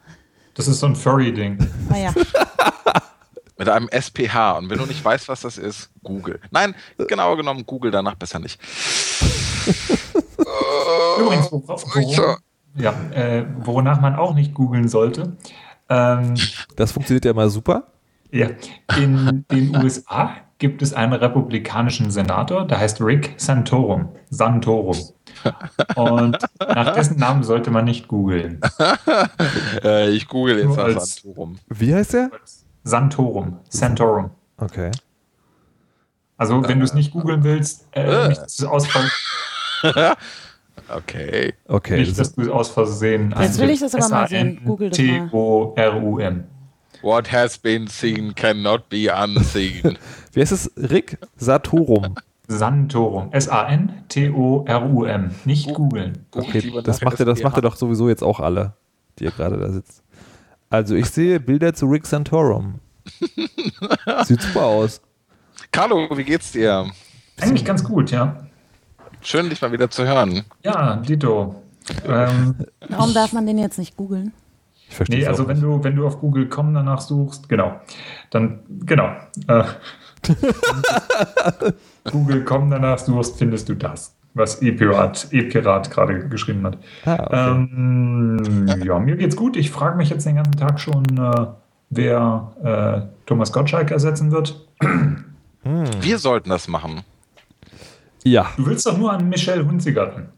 [0.55, 1.65] Das ist so ein Furry-Ding.
[1.89, 2.13] Naja,
[3.57, 4.53] Mit einem SPH.
[4.57, 6.39] Und wenn du nicht weißt, was das ist, Google.
[6.51, 6.73] Nein,
[7.07, 8.59] genauer genommen, Google danach besser nicht.
[11.19, 12.37] Übrigens, worauf, worauf,
[12.75, 15.37] ja, äh, wonach man auch nicht googeln sollte.
[15.89, 16.33] Ähm,
[16.75, 17.87] Das funktioniert ja immer super.
[18.31, 18.49] ja,
[18.97, 24.09] in den USA gibt es einen republikanischen Senator, der heißt Rick Santorum.
[24.29, 24.97] Santorum.
[25.95, 28.59] Und nach dessen Namen sollte man nicht googeln.
[29.83, 31.57] Äh, ich google jetzt als- Santorum.
[31.67, 32.31] Wie heißt der?
[32.83, 33.59] Santorum.
[33.69, 34.31] Santorum.
[34.57, 34.91] Okay.
[36.37, 38.87] Also, wenn du es nicht googeln willst, äh, nicht, dass du aus,
[40.89, 41.53] Okay.
[41.67, 41.99] Okay.
[41.99, 43.33] nicht, das dass du aus Versehen.
[43.39, 44.59] Jetzt will ich das aber mal sehen.
[44.65, 45.29] Google das mal.
[45.29, 46.43] T-O-R-U-M.
[47.01, 49.97] What has been seen cannot be unseen.
[50.33, 50.69] wie heißt es?
[50.77, 52.15] Rick Satorum.
[52.47, 53.29] Santorum.
[53.31, 55.31] S-A-N-T-O-R-U-M.
[55.45, 56.25] Nicht googeln.
[56.35, 58.73] Okay, das macht er, das macht er doch sowieso jetzt auch alle,
[59.19, 60.01] die ihr gerade da sitzt.
[60.73, 62.79] Also ich sehe Bilder zu Rick Santorum.
[64.23, 65.01] Sieht super aus.
[65.71, 66.89] Carlo, wie geht's dir?
[67.39, 68.47] Eigentlich ganz gut, ja.
[69.21, 70.43] Schön, dich mal wieder zu hören.
[70.63, 71.61] Ja, Dito.
[72.07, 72.55] Ähm,
[72.89, 74.33] warum darf man den jetzt nicht googeln?
[74.89, 77.79] Ich verstehe nee, also wenn du, wenn du auf Google.com danach suchst, genau,
[78.31, 79.15] dann, genau.
[79.47, 79.65] Äh,
[82.11, 86.77] Google.com danach suchst, findest du das, was E-Pirat, E-Pirat gerade geschrieben hat.
[87.05, 87.51] Ah, okay.
[87.51, 89.55] Ähm, ja, mir geht's gut.
[89.55, 91.47] Ich frage mich jetzt den ganzen Tag schon, äh,
[91.89, 94.67] wer äh, Thomas Gottschalk ersetzen wird.
[96.01, 97.03] Wir sollten das machen.
[98.23, 98.47] ja.
[98.57, 100.29] Du willst doch nur an Michelle Hunzigatten.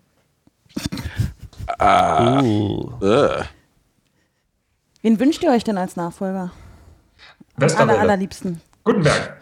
[1.81, 2.91] Uh.
[3.01, 3.43] Äh.
[5.01, 6.51] Wen wünscht ihr euch denn als Nachfolger?
[7.55, 7.99] Aller, Westerwelle.
[7.99, 8.61] allerliebsten.
[8.83, 9.37] Gutenberg.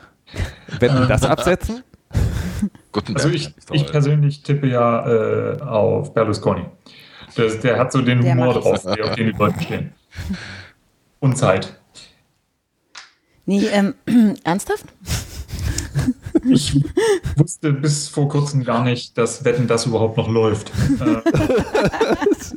[0.80, 1.84] Wenn wir das absetzen?
[2.94, 6.66] Guten Also ich, ich persönlich tippe ja äh, auf Berlusconi.
[7.36, 9.94] Das, der hat so den Der Humor drauf, auf den die Leute stehen.
[11.20, 11.80] Und Zeit.
[13.46, 13.96] Nee, ähm,
[14.44, 14.86] ernsthaft?
[16.50, 16.84] Ich
[17.38, 20.72] wusste bis vor kurzem gar nicht, dass Wetten das überhaupt noch läuft.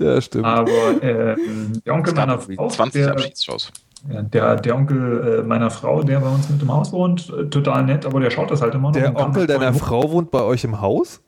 [0.01, 0.45] Ja, stimmt.
[0.45, 3.73] aber ähm, der Onkel meiner Frau, 20 der, Abschiedsshows.
[4.11, 7.47] Ja, der, der Onkel äh, meiner Frau, der bei uns mit im Haus wohnt, äh,
[7.47, 8.93] total nett, aber der schaut das halt immer noch.
[8.93, 11.21] Der Onkel das deiner Frau wohnt bei euch im Haus?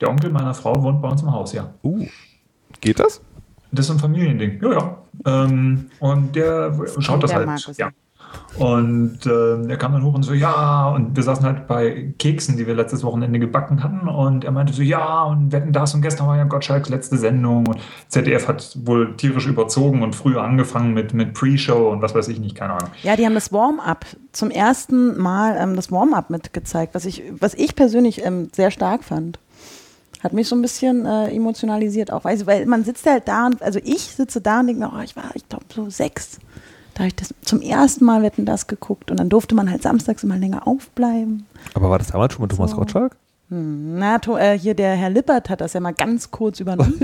[0.00, 1.72] Der Onkel meiner Frau wohnt bei uns im Haus, ja.
[1.82, 2.06] Uh.
[2.80, 3.20] Geht das?
[3.70, 4.60] Das ist ein Familiending.
[4.62, 4.98] Ja, ja.
[5.24, 7.46] Ähm, und der schaut das der halt.
[7.46, 7.90] Markus, Ja.
[8.58, 12.58] Und ähm, der kam dann hoch und so, ja, und wir saßen halt bei Keksen,
[12.58, 14.08] die wir letztes Wochenende gebacken hatten.
[14.08, 17.66] Und er meinte so, ja, und wetten das und gestern war ja Gottschalks letzte Sendung.
[17.66, 17.78] Und
[18.08, 22.40] ZDF hat wohl tierisch überzogen und früher angefangen mit, mit Pre-Show und was weiß ich
[22.40, 22.90] nicht, keine Ahnung.
[23.02, 27.54] Ja, die haben das Warm-up zum ersten Mal ähm, das Warm-up mitgezeigt, was ich, was
[27.54, 29.38] ich persönlich ähm, sehr stark fand.
[30.22, 32.24] Hat mich so ein bisschen äh, emotionalisiert auch.
[32.24, 35.02] Also, weil man sitzt halt da und, also ich sitze da und denke mir, oh,
[35.02, 36.38] ich war, ich glaube, so sechs.
[36.94, 39.82] Da habe ich das zum ersten Mal wetten das geguckt und dann durfte man halt
[39.82, 41.46] samstags immer länger aufbleiben.
[41.74, 42.76] Aber war das damals schon mit Thomas So.
[42.76, 43.16] Gottschalk?
[43.48, 46.94] Na, to, äh, hier der Herr Lippert hat das ja mal ganz kurz übernommen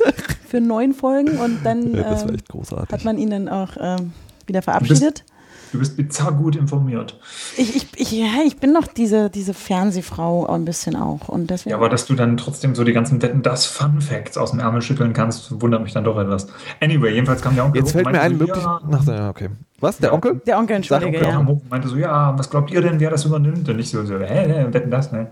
[0.48, 2.16] für neun Folgen und dann Ja,
[2.48, 2.90] großartig.
[2.92, 4.12] hat man ihn dann auch ähm,
[4.46, 5.24] wieder verabschiedet.
[5.72, 7.18] Du bist bizarr gut informiert.
[7.56, 11.28] Ich, ich, ich, ja, ich bin noch diese, diese Fernsehfrau ein bisschen auch.
[11.28, 14.38] Und deswegen, Ja, aber dass du dann trotzdem so die ganzen Wetten, das Fun Facts
[14.38, 16.46] aus dem Ärmel schütteln kannst, wundert mich dann doch etwas.
[16.80, 18.62] Anyway, jedenfalls kam der Onkel Jetzt hoch fällt und mir ein meinte möglich.
[18.64, 19.48] so, ja, Ach, ja, okay.
[19.80, 19.98] Was?
[19.98, 20.14] Der Ja.
[20.14, 20.40] Onkel?
[20.46, 21.30] der Onkel, entschuldige, Onkel ja.
[21.36, 23.68] kam hoch und meinte so, ja, was glaubt ihr denn, wer das übernimmt?
[23.68, 25.28] Und ich so, so hä, hä, wetten das, ne?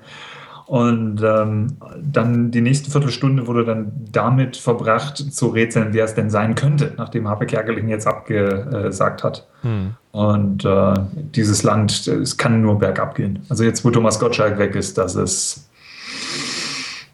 [0.66, 6.28] Und ähm, dann die nächste Viertelstunde wurde dann damit verbracht, zu rätseln, wer es denn
[6.28, 9.46] sein könnte, nachdem Habe Kerkeling jetzt abgesagt hat.
[9.62, 9.94] Hm.
[10.10, 13.44] Und äh, dieses Land, es kann nur bergab gehen.
[13.48, 15.68] Also jetzt, wo Thomas Gottschalk weg ist, das ist...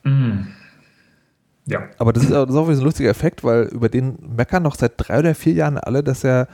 [0.04, 0.46] Mm,
[1.66, 1.80] ja.
[1.98, 4.16] Aber das ist, auch- das ist auch wieder so ein lustiger Effekt, weil über den
[4.34, 6.48] meckern noch seit drei oder vier Jahren alle, dass er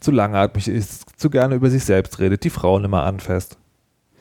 [0.00, 3.56] zu langatmig ist, zu gerne über sich selbst redet, die Frauen immer anfasst.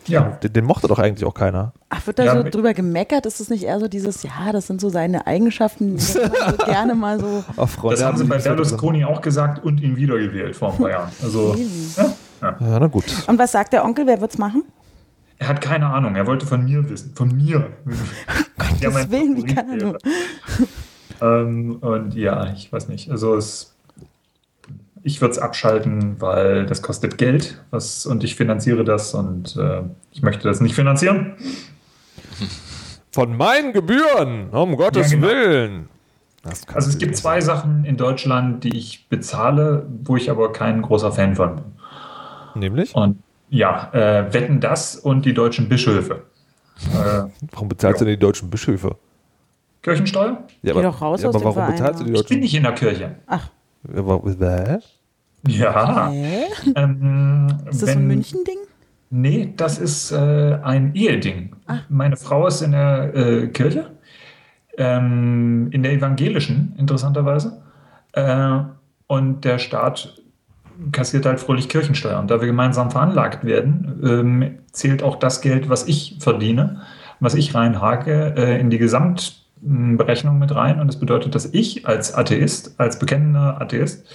[0.08, 0.22] Ja.
[0.44, 1.74] Den, den mochte doch eigentlich auch keiner.
[1.90, 3.26] Ach, wird da Ja, so drüber gemeckert?
[3.26, 6.20] Ist es nicht eher so dieses, ja, das sind so seine Eigenschaften, die so
[6.66, 7.44] gerne mal so.
[7.58, 8.38] Ach, Freunde, Das haben sie bei.
[8.38, 11.12] Berlusconi auch gesagt und ihn wiedergewählt vor ein paar Jahren.
[11.22, 12.04] Also, ja,
[12.42, 12.58] ja.
[12.60, 13.06] Ja, na gut.
[13.28, 14.64] Und was sagt der Onkel, wer wird's machen?
[15.40, 17.14] Er hat keine Ahnung, er wollte von mir wissen.
[17.16, 17.70] Von mir.
[18.58, 19.98] Gottes Willen, wie kann er nur?
[21.22, 23.10] ähm, und ja, ich weiß nicht.
[23.10, 23.73] Also es,
[25.04, 29.82] ich würde es abschalten, weil das kostet Geld was, und ich finanziere das und äh,
[30.12, 31.34] ich möchte das nicht finanzieren.
[33.12, 35.28] Von meinen Gebühren, um Gottes genau.
[35.28, 35.90] Willen.
[36.44, 37.56] Das kann Also es gibt zwei sein.
[37.56, 41.64] Sachen in Deutschland, die ich bezahle, wo ich aber kein großer Fan von bin.
[42.56, 42.96] Nämlich?
[42.96, 46.24] Und ja, äh, wetten das und die deutschen Bischöfe.
[46.92, 48.96] Äh, Warum bezahlst du denn die deutschen Bischöfe?
[49.84, 50.44] Kirchensteuer?
[50.64, 52.40] Ja, Geh doch raus ja, aus aber warum Verein, bezahlst du die Ich bin deutschen
[52.40, 53.16] nicht in der Kirche.
[53.28, 53.50] Ach,
[53.92, 54.16] Ja, aber-
[54.50, 54.80] Hä?
[55.48, 56.10] Ja.
[56.10, 56.44] hä?
[56.76, 58.58] Ähm, Ist das so ein wenn- München-Ding?
[59.10, 61.56] Nee, das ist äh, ein Eheding.
[61.90, 63.92] Meine Frau ist in der äh, Kirche,
[64.78, 67.62] ähm, in der evangelischen, interessanterweise.
[68.14, 68.60] Äh,
[69.08, 70.16] und der Staat
[70.92, 72.20] kassiert halt fröhlich Kirchensteuer.
[72.20, 76.82] Und da wir gemeinsam veranlagt werden, ähm, zählt auch das Geld, was ich verdiene,
[77.20, 78.80] was ich reinhake, äh, in die
[79.64, 80.80] Gesamtberechnung mit rein.
[80.80, 84.06] Und das bedeutet, dass ich als Atheist, als bekennender Atheist,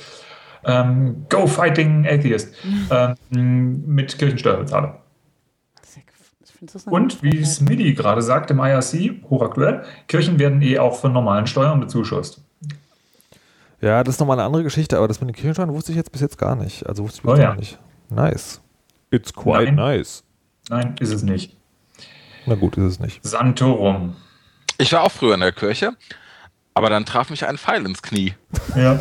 [0.65, 2.55] ähm, Go Fighting Atheist,
[3.31, 4.95] ähm, mit Kirchensteuer bezahle.
[6.87, 7.45] Und wie.
[7.45, 12.43] Smitty gerade sagt im IRC, hochaktuell, Kirchen werden eh auch von normalen Steuern bezuschusst.
[13.81, 16.11] Ja, das ist nochmal eine andere Geschichte, aber das mit den Kirchensteuern wusste ich jetzt
[16.11, 16.85] bis jetzt gar nicht.
[16.85, 17.51] Also wusste ich bis Oh jetzt ja.
[17.51, 17.79] gar nicht.
[18.11, 18.61] Nice.
[19.13, 19.77] It's quite Nein.
[19.77, 20.25] nice.
[20.69, 21.57] Nein, ist es nicht.
[22.45, 23.25] Na gut, ist es nicht.
[23.25, 24.17] Santorum.
[24.79, 25.93] Ich war auch früher in der Kirche,
[26.75, 28.35] aber dann traf mich ein Pfeil ins Knie.
[28.77, 29.01] Ja.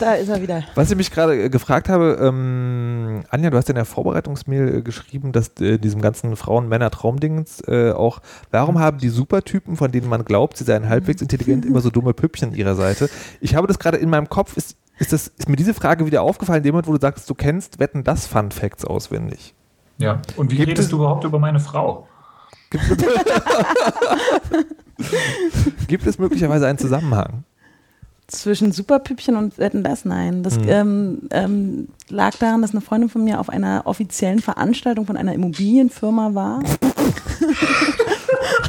[0.00, 0.64] Da ist er wieder.
[0.74, 4.82] Was ich mich gerade äh, gefragt habe, ähm, Anja, du hast in der Vorbereitungsmail äh,
[4.82, 8.20] geschrieben, dass äh, diesem ganzen Frauen-Männer-Traumdingens äh, auch,
[8.50, 12.14] warum haben die Supertypen, von denen man glaubt, sie seien halbwegs intelligent, immer so dumme
[12.14, 13.10] Püppchen an ihrer Seite?
[13.42, 16.22] Ich habe das gerade in meinem Kopf, ist, ist, das, ist mir diese Frage wieder
[16.22, 19.54] aufgefallen, in dem Moment, wo du sagst, du kennst Wetten, das Fun Facts auswendig.
[19.98, 20.22] ja.
[20.36, 22.08] Und wie Gibt redest es- du überhaupt über meine Frau?
[25.88, 27.44] Gibt es möglicherweise einen Zusammenhang?
[28.28, 30.04] Zwischen Superpüppchen und Wetten das?
[30.04, 30.44] Nein.
[30.44, 35.16] Das ähm, ähm, lag daran, dass eine Freundin von mir auf einer offiziellen Veranstaltung von
[35.16, 36.62] einer Immobilienfirma war.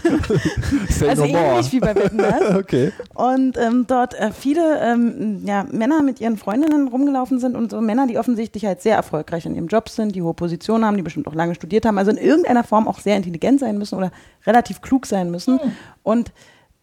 [0.89, 2.55] Say Also ähnlich wie bei Wetten das.
[2.61, 2.91] Okay.
[3.13, 7.81] Und ähm, dort äh, viele ähm, ja, Männer mit ihren Freundinnen rumgelaufen sind und so
[7.81, 11.03] Männer, die offensichtlich halt sehr erfolgreich in ihrem Job sind, die hohe Positionen haben, die
[11.03, 14.11] bestimmt auch lange studiert haben, also in irgendeiner Form auch sehr intelligent sein müssen oder
[14.45, 15.59] relativ klug sein müssen
[16.03, 16.31] und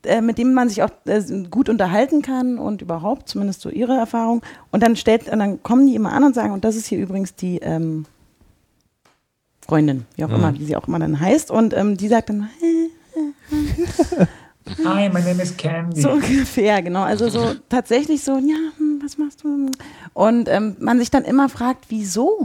[0.05, 3.95] äh, mit dem man sich auch äh, gut unterhalten kann und überhaupt, zumindest so ihre
[3.95, 4.43] Erfahrung.
[4.71, 6.99] Und dann stellt, und dann kommen die immer an und sagen, und das ist hier
[6.99, 8.07] übrigens die ähm,
[9.69, 11.51] Freundin, wie auch immer, wie sie auch immer dann heißt.
[11.51, 12.49] Und ähm, die sagt dann,
[14.85, 16.01] Hi, my name is Candy.
[16.01, 17.03] So ungefähr, genau.
[17.03, 19.71] Also so tatsächlich so, ja, hm, was machst du?
[20.15, 22.43] Und ähm, man sich dann immer fragt, wieso?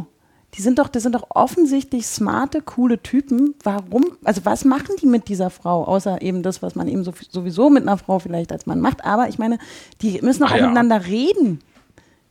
[0.55, 3.55] Die sind doch, das sind doch offensichtlich smarte, coole Typen.
[3.63, 4.05] Warum?
[4.23, 7.69] Also was machen die mit dieser Frau, außer eben das, was man eben so, sowieso
[7.69, 9.03] mit einer Frau vielleicht als Mann macht.
[9.03, 9.57] Aber ich meine,
[10.01, 10.67] die müssen doch Ah, auch ja.
[10.67, 11.59] miteinander reden.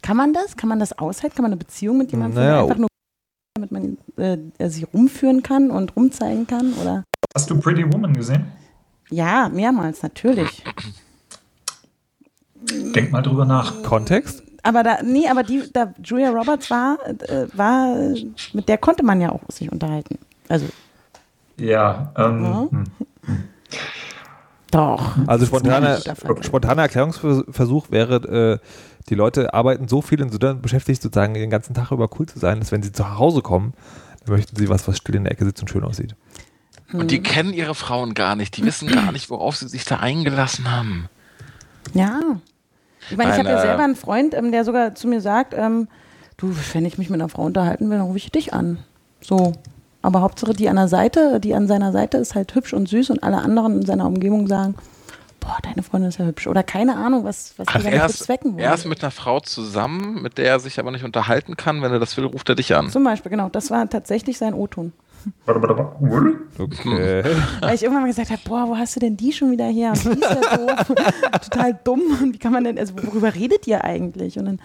[0.03, 0.57] Kann man das?
[0.57, 1.35] Kann man das aushalten?
[1.37, 2.89] Kann man eine Beziehung mit jemandem Naja, einfach nur
[3.55, 6.73] damit man äh, sie rumführen kann und rumzeigen kann?
[6.81, 7.05] Oder?
[7.35, 8.47] Hast du Pretty Woman gesehen?
[9.11, 10.65] Ja, mehrmals, natürlich.
[12.95, 13.83] Denk mal drüber nach.
[13.83, 14.43] Kontext?
[14.63, 17.97] Aber da, nee, aber die, da Julia Roberts war, äh, war,
[18.53, 20.19] mit der konnte man ja auch sich unterhalten.
[20.49, 20.67] Also,
[21.59, 22.69] Ja, ähm, Ja.
[22.71, 22.85] hm.
[24.71, 25.17] doch.
[25.27, 25.99] Also spontaner,
[26.41, 28.67] spontaner Erklärungsversuch wäre, äh,
[29.09, 32.27] die Leute arbeiten so viel und sind dann beschäftigt, sozusagen den ganzen Tag über cool
[32.27, 33.75] zu sein, dass wenn sie zu Hause kommen,
[34.25, 36.15] dann möchten sie was, was still in der Ecke sitzt und schön aussieht.
[36.93, 38.57] Und die kennen ihre Frauen gar nicht.
[38.57, 41.09] Die wissen gar nicht, worauf sie sich da eingelassen haben.
[41.95, 42.21] Ja.
[43.11, 45.89] Ich meine, ich habe ja selber einen Freund, ähm, der sogar zu mir sagt, ähm,
[46.37, 48.79] du, wenn ich mich mit einer Frau unterhalten will, dann rufe ich dich an.
[49.21, 49.55] So.
[50.03, 53.11] Aber Hauptsache die an der Seite, die an seiner Seite ist halt hübsch und süß
[53.11, 54.75] und alle anderen in seiner Umgebung sagen,
[55.43, 56.47] boah, deine Freundin ist ja hübsch.
[56.47, 58.65] Oder keine Ahnung, was, was die Ach, damit er ist, bezwecken wollen.
[58.65, 61.83] er ist mit einer Frau zusammen, mit der er sich aber nicht unterhalten kann.
[61.83, 62.91] Wenn er das will, ruft er dich an.
[62.91, 63.49] Zum Beispiel, genau.
[63.49, 64.93] Das war tatsächlich sein O-Ton.
[65.45, 66.01] Warte, warte, warte.
[66.01, 66.41] Wohl?
[66.59, 67.25] Okay.
[67.61, 69.93] Weil ich irgendwann mal gesagt habe, boah, wo hast du denn die schon wieder her?
[69.93, 70.95] Und die ist ja doof.
[71.51, 72.03] Total dumm.
[72.21, 74.39] Und wie kann man denn, also worüber redet ihr eigentlich?
[74.39, 74.61] Und dann,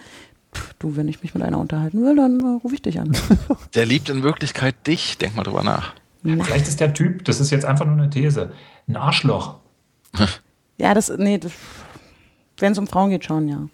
[0.54, 3.16] pff, du, wenn ich mich mit einer unterhalten will, dann äh, rufe ich dich an.
[3.74, 5.18] Der liebt in Wirklichkeit dich.
[5.18, 5.94] Denk mal drüber nach.
[6.22, 8.50] Vielleicht ist der Typ, das ist jetzt einfach nur eine These,
[8.88, 9.60] ein Arschloch.
[10.78, 11.52] Ja, das, nee, das,
[12.58, 13.68] wenn es um Frauen geht, schon, ja.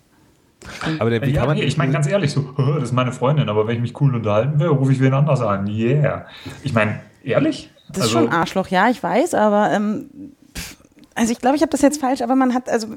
[0.99, 3.13] Aber der, wie ja, kann man, nee, ich meine ganz ehrlich, so, das ist meine
[3.13, 5.67] Freundin, aber wenn ich mich cool unterhalten will, rufe ich wen anders an.
[5.67, 6.27] Yeah.
[6.63, 7.71] Ich meine, ehrlich?
[7.91, 10.09] Das ist schon Arschloch, ja, ich weiß, aber ähm,
[10.57, 10.77] pff,
[11.15, 12.89] also ich glaube, ich habe das jetzt falsch, aber man hat, also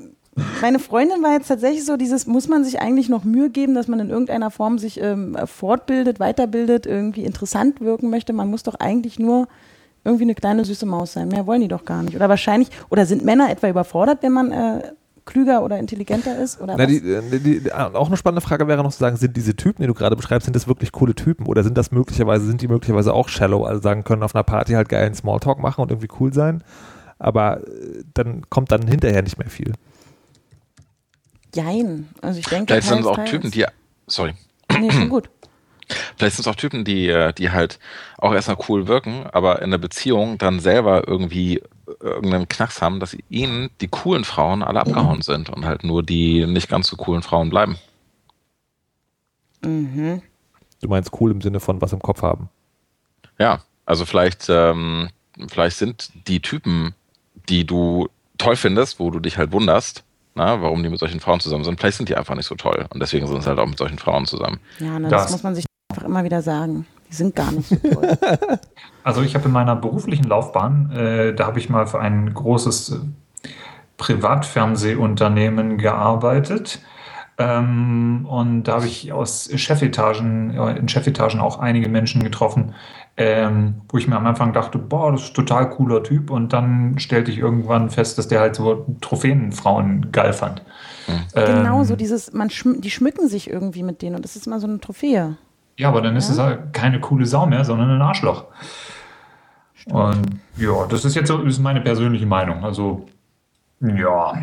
[0.62, 3.88] meine Freundin war jetzt tatsächlich so, dieses, muss man sich eigentlich noch Mühe geben, dass
[3.88, 8.34] man in irgendeiner Form sich ähm, fortbildet, weiterbildet, irgendwie interessant wirken möchte.
[8.34, 9.48] Man muss doch eigentlich nur
[10.08, 11.28] irgendwie eine kleine süße Maus sein.
[11.28, 12.16] Mehr wollen die doch gar nicht.
[12.16, 14.92] Oder wahrscheinlich, oder sind Männer etwa überfordert, wenn man äh,
[15.26, 16.62] klüger oder intelligenter ist?
[16.62, 19.36] Oder Na, die, äh, die, die, auch eine spannende Frage wäre noch zu sagen, sind
[19.36, 22.46] diese Typen, die du gerade beschreibst, sind das wirklich coole Typen oder sind das möglicherweise,
[22.46, 25.82] sind die möglicherweise auch shallow, also sagen können, auf einer Party halt geilen Smalltalk machen
[25.82, 26.64] und irgendwie cool sein,
[27.20, 29.74] aber äh, dann kommt dann hinterher nicht mehr viel.
[31.54, 32.08] Jein.
[32.22, 33.24] Also ich denke, Vielleicht sind es auch.
[33.26, 33.66] Typen, die,
[34.06, 34.34] sorry,
[34.80, 35.30] Nee, schon gut.
[36.18, 37.80] Vielleicht sind es auch Typen, die, äh, die halt
[38.18, 41.62] auch erstmal cool wirken, aber in der Beziehung dann selber irgendwie
[42.02, 46.46] irgendeinen Knacks haben, dass ihnen die coolen Frauen alle abgehauen sind und halt nur die
[46.46, 47.78] nicht ganz so coolen Frauen bleiben.
[49.64, 50.22] Mhm.
[50.82, 52.50] Du meinst cool im Sinne von was im Kopf haben.
[53.40, 55.10] Ja, also vielleicht, ähm,
[55.48, 56.94] vielleicht sind die Typen,
[57.50, 60.04] die du toll findest, wo du dich halt wunderst,
[60.36, 62.86] na, warum die mit solchen Frauen zusammen sind, vielleicht sind die einfach nicht so toll
[62.94, 64.60] und deswegen sind sie halt auch mit solchen Frauen zusammen.
[64.80, 65.24] Ja, ne, das.
[65.24, 65.66] Das- muss man sich
[65.98, 66.86] einfach immer wieder sagen.
[67.10, 68.18] Die sind gar nicht so toll.
[69.04, 72.90] Also ich habe in meiner beruflichen Laufbahn, äh, da habe ich mal für ein großes
[72.90, 73.48] äh,
[73.96, 76.82] Privatfernsehunternehmen gearbeitet.
[77.38, 82.74] Ähm, und da habe ich aus Chefetagen, ja, in Chefetagen auch einige Menschen getroffen,
[83.16, 86.30] ähm, wo ich mir am Anfang dachte, boah, das ist ein total cooler Typ.
[86.30, 90.64] Und dann stellte ich irgendwann fest, dass der halt so Trophäenfrauen geil fand.
[91.34, 94.48] genau, Ähm, so dieses, man schm die schmücken sich irgendwie mit denen und das ist
[94.48, 95.38] immer so eine Trophäe.
[95.78, 96.34] Ja, aber dann ist Ja.
[96.34, 98.46] es halt keine coole Sau mehr, sondern ein Arschloch.
[99.90, 102.66] Und ja, das ist jetzt so das ist meine persönliche Meinung.
[102.66, 103.08] Also,
[103.80, 104.34] ja,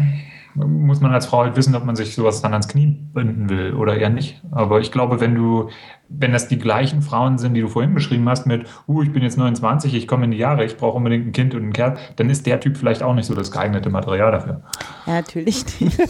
[0.54, 3.74] muss man als Frau halt wissen, ob man sich sowas dann ans Knie binden will
[3.74, 4.40] oder eher nicht.
[4.52, 5.68] Aber ich glaube, wenn du,
[6.08, 9.22] wenn das die gleichen Frauen sind, die du vorhin beschrieben hast, mit, uh, ich bin
[9.24, 11.96] jetzt 29, ich komme in die Jahre, ich brauche unbedingt ein Kind und einen Kerl,
[12.16, 14.60] dann ist der Typ vielleicht auch nicht so das geeignete Material dafür.
[15.06, 15.98] Ja, natürlich nicht.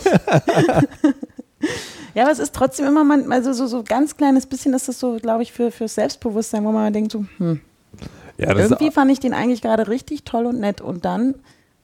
[2.14, 4.98] ja, aber es ist trotzdem immer man, also so, so ganz kleines bisschen ist das
[5.00, 7.60] so, glaube ich, für, für Selbstbewusstsein, wo man denkt so, hm,
[8.38, 11.34] Ja, das irgendwie fand ich den eigentlich gerade richtig toll und nett und dann,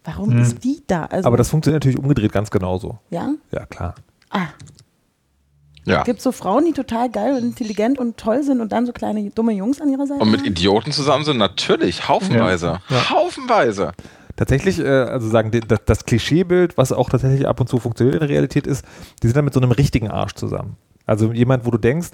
[0.04, 0.42] warum Hm.
[0.42, 1.04] ist die da?
[1.06, 2.98] Also, aber das funktioniert natürlich umgedreht ganz genauso.
[3.10, 3.30] ja?
[3.52, 3.94] Ja, klar.
[4.30, 4.46] Ah,
[5.84, 6.02] Ja.
[6.04, 9.30] gibt so Frauen, die total geil und intelligent und toll sind und dann so kleine
[9.30, 10.20] dumme Jungs an ihrer Seite.
[10.22, 10.46] Und mit?
[10.46, 12.80] Idioten zusammen sind natürlich haufenweise.
[12.88, 13.10] Ja.
[13.10, 13.92] Haufenweise.
[14.40, 18.14] Tatsächlich, äh, also sagen, die- das, das Klischeebild, was auch tatsächlich ab und zu funktioniert
[18.14, 18.86] in der Realität ist,
[19.22, 20.78] die sind dann mit so einem richtigen Arsch zusammen.
[21.04, 22.08] Also jemand, wo du denkst,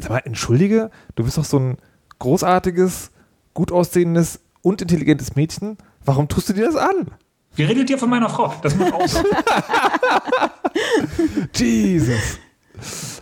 [0.00, 1.76] sag mal, entschuldige, du bist doch so ein
[2.18, 3.12] großartiges,
[3.54, 5.78] gut aussehendes und intelligentes Mädchen.
[6.04, 7.12] Warum tust du dir das an?
[7.54, 8.52] Wie redet ihr von meiner Frau?
[8.62, 9.24] Das muss auch sein.
[11.54, 12.40] Jesus.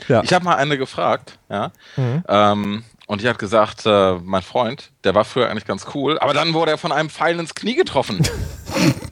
[0.08, 0.22] Ja.
[0.22, 1.70] Ich habe mal eine gefragt, ja.
[1.98, 2.24] Mhm.
[2.26, 6.32] Ähm, und die hat gesagt, äh, mein Freund, der war früher eigentlich ganz cool, aber
[6.32, 8.26] dann wurde er von einem Pfeil ins Knie getroffen.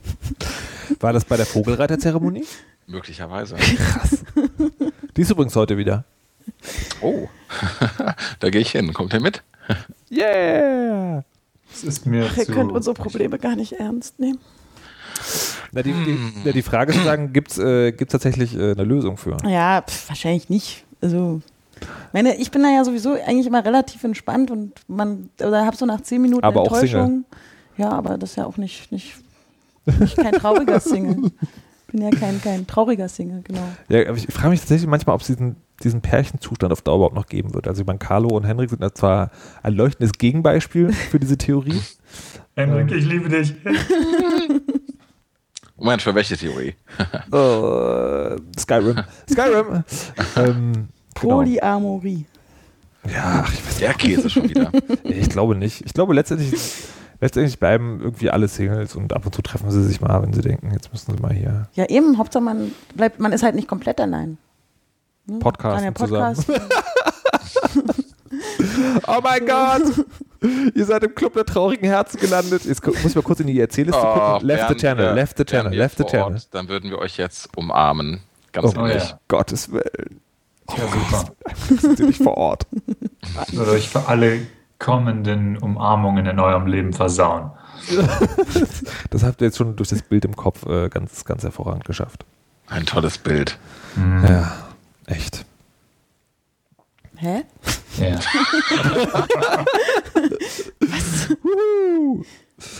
[0.99, 2.43] War das bei der Vogelreiterzeremonie?
[2.87, 3.57] Möglicherweise.
[5.15, 6.03] Die ist übrigens heute wieder.
[7.01, 7.29] Oh,
[8.39, 8.91] da gehe ich hin.
[8.91, 9.43] Kommt ihr mit?
[10.09, 11.23] Yeah!
[11.69, 12.53] Das ist mir Ach, ihr zu...
[12.53, 14.39] könnt unsere Probleme gar nicht ernst nehmen.
[15.73, 18.71] Na, die, die, na, die Frage ist zu sagen, gibt es äh, gibt's tatsächlich äh,
[18.71, 19.37] eine Lösung für?
[19.47, 20.85] Ja, pf, wahrscheinlich nicht.
[21.01, 21.41] Also,
[22.13, 25.85] meine, ich bin da ja sowieso eigentlich immer relativ entspannt und man, oder hab so
[25.85, 27.25] nach zehn Minuten Aber auch Enttäuschung.
[27.77, 29.15] Ja, aber das ist ja auch nicht, nicht,
[29.99, 31.31] nicht kein trauriger Single.
[31.91, 33.67] Bin ja kein, kein trauriger Single, genau.
[33.89, 37.15] Ja, aber ich frage mich tatsächlich manchmal, ob es diesen, diesen Pärchenzustand auf Dauer überhaupt
[37.15, 37.67] noch geben wird.
[37.67, 39.31] Also ich meine, Carlo und Henrik sind da zwar
[39.63, 41.81] ein leuchtendes Gegenbeispiel für diese Theorie.
[42.55, 43.55] Henrik, ich liebe dich.
[45.77, 46.75] Moment, für welche Theorie?
[47.31, 49.03] Äh, Skyrim.
[49.27, 49.83] Skyrim.
[50.35, 50.89] ähm,
[51.19, 51.35] genau.
[51.37, 52.25] Polyamorie.
[53.11, 54.71] Ja, ach, ich, weiß, Der Käse schon wieder.
[55.03, 55.81] ich glaube nicht.
[55.85, 56.53] Ich glaube letztendlich,
[57.19, 60.41] letztendlich bleiben irgendwie alle Singles und ab und zu treffen sie sich mal, wenn sie
[60.41, 63.67] denken, jetzt müssen sie mal hier Ja, eben, Hauptsache man bleibt, man ist halt nicht
[63.67, 64.37] komplett allein.
[65.25, 65.39] Ne?
[65.39, 66.45] Podcasten ja Podcast.
[69.07, 69.81] Oh mein Gott!
[70.73, 72.63] Ihr seid im Club der traurigen Herzen gelandet.
[72.65, 74.47] Jetzt muss ich mal kurz in die Erzählliste Oh, gucken.
[74.47, 76.33] Left the channel, wir- left the channel, left the channel.
[76.35, 78.21] Ort, Dann würden wir euch jetzt umarmen.
[78.53, 79.09] Ganz Oh, ehrlich.
[79.09, 79.19] ja.
[79.27, 80.21] Gottes Willen.
[80.77, 81.25] Ja, super.
[81.81, 82.67] Sind sie nicht vor Ort?
[83.35, 84.47] Das wird euch für alle
[84.79, 87.51] kommenden Umarmungen in eurem Leben versauen.
[89.09, 92.25] Das habt ihr jetzt schon durch das Bild im Kopf äh, ganz, ganz hervorragend geschafft.
[92.67, 93.59] Ein tolles Bild.
[93.97, 94.53] Ja,
[95.05, 95.45] echt.
[97.17, 97.43] Hä?
[97.97, 98.19] Ja.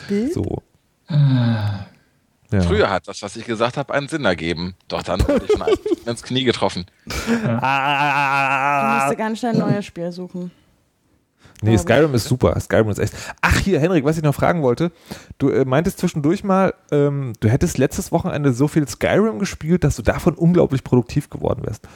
[0.07, 0.33] Bild?
[0.33, 0.61] So.
[2.51, 2.61] Ja.
[2.61, 4.75] Früher hat das, was ich gesagt habe, einen Sinn ergeben.
[4.87, 6.85] Doch dann wurde ich von einem ins Knie getroffen.
[7.45, 8.99] Ja.
[8.99, 10.51] Du musst ganz schnell ein neues Spiel suchen.
[11.63, 12.59] Nee, Skyrim ist super.
[12.59, 13.13] Skyrim ist echt.
[13.41, 14.91] Ach, hier, Henrik, was ich noch fragen wollte.
[15.37, 19.95] Du äh, meintest zwischendurch mal, ähm, du hättest letztes Wochenende so viel Skyrim gespielt, dass
[19.95, 21.87] du davon unglaublich produktiv geworden wärst.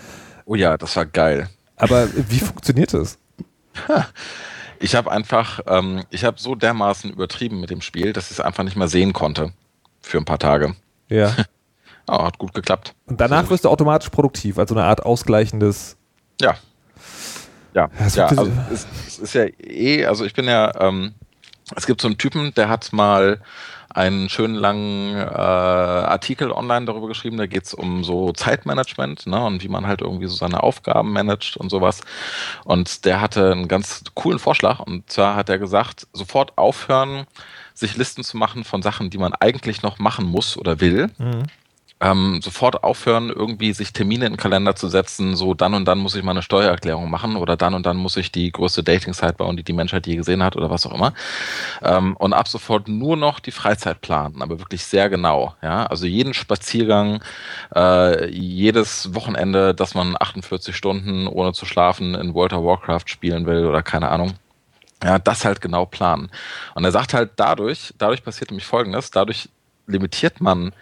[0.45, 1.49] Oh ja, das war geil.
[1.77, 3.17] Aber wie funktioniert das?
[4.79, 8.39] Ich habe einfach, ähm, ich habe so dermaßen übertrieben mit dem Spiel, dass ich es
[8.39, 9.51] einfach nicht mehr sehen konnte.
[10.05, 10.75] Für ein paar Tage.
[11.09, 11.35] Ja.
[12.07, 12.93] oh, hat gut geklappt.
[13.07, 15.97] Und danach wirst du automatisch produktiv, also eine Art ausgleichendes.
[16.39, 16.55] Ja,
[17.73, 21.13] ja, ja also es, es, ist ja eh, also ich bin ja, ähm,
[21.75, 23.41] es gibt so einen Typen, der hat mal
[23.89, 29.63] einen schönen langen äh, Artikel online darüber geschrieben, da geht's um so Zeitmanagement ne, und
[29.63, 32.01] wie man halt irgendwie so seine Aufgaben managt und sowas.
[32.65, 37.25] Und der hatte einen ganz coolen Vorschlag und zwar hat er gesagt, sofort aufhören,
[37.75, 41.11] sich Listen zu machen von Sachen, die man eigentlich noch machen muss oder will.
[41.19, 41.43] Mhm
[42.01, 45.97] ähm, sofort aufhören, irgendwie sich Termine in den Kalender zu setzen, so dann und dann
[45.97, 49.33] muss ich mal eine Steuererklärung machen oder dann und dann muss ich die größte Dating-Site
[49.33, 51.13] bauen, die die Menschheit je gesehen hat oder was auch immer.
[51.81, 55.55] Ähm, und ab sofort nur noch die Freizeit planen, aber wirklich sehr genau.
[55.61, 55.85] Ja?
[55.85, 57.23] Also jeden Spaziergang,
[57.73, 63.45] äh, jedes Wochenende, dass man 48 Stunden ohne zu schlafen in World of Warcraft spielen
[63.45, 64.33] will oder keine Ahnung.
[65.03, 66.31] Ja, das halt genau planen.
[66.73, 69.49] Und er sagt halt dadurch, dadurch passiert nämlich Folgendes, dadurch
[69.87, 70.73] limitiert man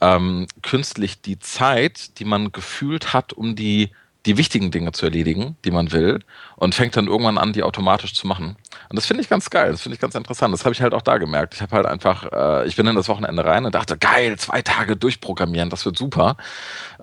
[0.00, 3.90] ähm, künstlich die Zeit, die man gefühlt hat, um die,
[4.26, 6.20] die wichtigen Dinge zu erledigen, die man will,
[6.56, 8.56] und fängt dann irgendwann an, die automatisch zu machen.
[8.88, 10.52] Und das finde ich ganz geil, das finde ich ganz interessant.
[10.54, 11.54] Das habe ich halt auch da gemerkt.
[11.54, 14.62] Ich habe halt einfach, äh, ich bin in das Wochenende rein und dachte, geil, zwei
[14.62, 16.36] Tage durchprogrammieren, das wird super.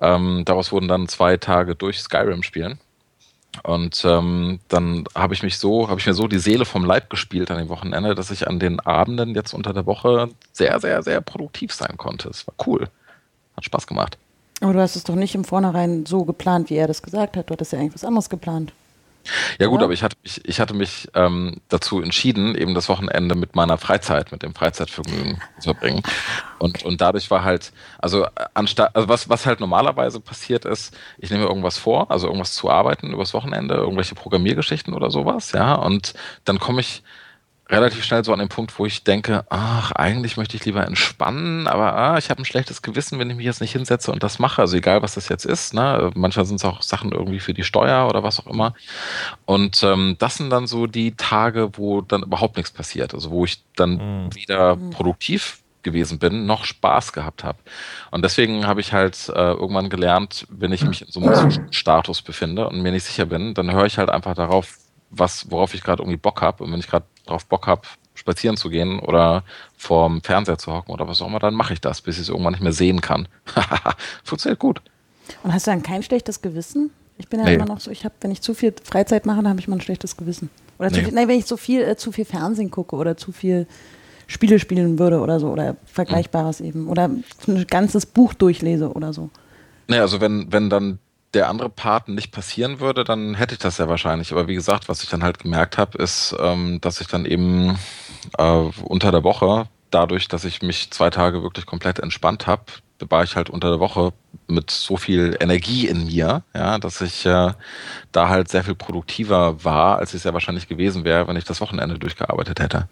[0.00, 2.78] Ähm, daraus wurden dann zwei Tage durch Skyrim spielen.
[3.62, 7.10] Und ähm, dann habe ich mich so, habe ich mir so die Seele vom Leib
[7.10, 11.02] gespielt an dem Wochenende, dass ich an den Abenden jetzt unter der Woche sehr, sehr,
[11.02, 12.28] sehr produktiv sein konnte.
[12.28, 12.88] Es war cool.
[13.56, 14.18] Hat Spaß gemacht.
[14.60, 17.48] Aber du hast es doch nicht im Vornherein so geplant, wie er das gesagt hat.
[17.48, 18.72] Du hattest ja eigentlich was anderes geplant.
[19.58, 23.34] Ja gut, aber ich hatte mich, ich hatte mich ähm, dazu entschieden, eben das Wochenende
[23.34, 26.02] mit meiner Freizeit, mit dem Freizeitvergnügen zu verbringen.
[26.58, 30.96] Und, und dadurch war halt, also äh, anstatt, also was, was halt normalerweise passiert ist,
[31.18, 35.74] ich nehme irgendwas vor, also irgendwas zu arbeiten übers Wochenende, irgendwelche Programmiergeschichten oder sowas, ja,
[35.74, 36.14] und
[36.44, 37.02] dann komme ich
[37.68, 41.66] relativ schnell so an den Punkt, wo ich denke, ach, eigentlich möchte ich lieber entspannen,
[41.66, 44.38] aber ah, ich habe ein schlechtes Gewissen, wenn ich mich jetzt nicht hinsetze und das
[44.38, 44.62] mache.
[44.62, 45.74] Also egal, was das jetzt ist.
[45.74, 46.10] Ne?
[46.14, 48.74] Manchmal sind es auch Sachen irgendwie für die Steuer oder was auch immer.
[49.44, 53.14] Und ähm, das sind dann so die Tage, wo dann überhaupt nichts passiert.
[53.14, 54.34] Also wo ich dann mhm.
[54.34, 57.58] weder produktiv gewesen bin, noch Spaß gehabt habe.
[58.10, 62.22] Und deswegen habe ich halt äh, irgendwann gelernt, wenn ich mich in so einem Status
[62.22, 64.78] befinde und mir nicht sicher bin, dann höre ich halt einfach darauf,
[65.10, 66.64] was, worauf ich gerade irgendwie Bock habe.
[66.64, 67.82] Und wenn ich gerade drauf Bock habe,
[68.14, 69.44] spazieren zu gehen oder
[69.76, 72.28] vorm Fernseher zu hocken oder was auch immer, dann mache ich das, bis ich es
[72.28, 73.28] irgendwann nicht mehr sehen kann.
[74.24, 74.80] Funktioniert gut.
[75.42, 76.90] Und hast du dann kein schlechtes Gewissen?
[77.18, 77.54] Ich bin ja nee.
[77.54, 79.76] immer noch so, ich habe, wenn ich zu viel Freizeit mache, dann habe ich mal
[79.76, 80.50] ein schlechtes Gewissen.
[80.78, 81.04] Oder nee.
[81.04, 83.66] viel, nein, wenn ich so viel, äh, zu viel Fernsehen gucke oder zu viel
[84.26, 86.66] Spiele spielen würde oder so oder Vergleichbares mhm.
[86.66, 86.88] eben.
[86.88, 87.04] Oder
[87.48, 89.30] ein ganzes Buch durchlese oder so.
[89.88, 90.98] Naja, also wenn, wenn dann
[91.36, 94.32] der andere Part nicht passieren würde, dann hätte ich das ja wahrscheinlich.
[94.32, 97.78] Aber wie gesagt, was ich dann halt gemerkt habe, ist, ähm, dass ich dann eben
[98.38, 102.64] äh, unter der Woche, dadurch, dass ich mich zwei Tage wirklich komplett entspannt habe,
[103.10, 104.14] war ich halt unter der Woche
[104.46, 107.52] mit so viel Energie in mir, ja, dass ich äh,
[108.12, 111.44] da halt sehr viel produktiver war, als ich es ja wahrscheinlich gewesen wäre, wenn ich
[111.44, 112.88] das Wochenende durchgearbeitet hätte.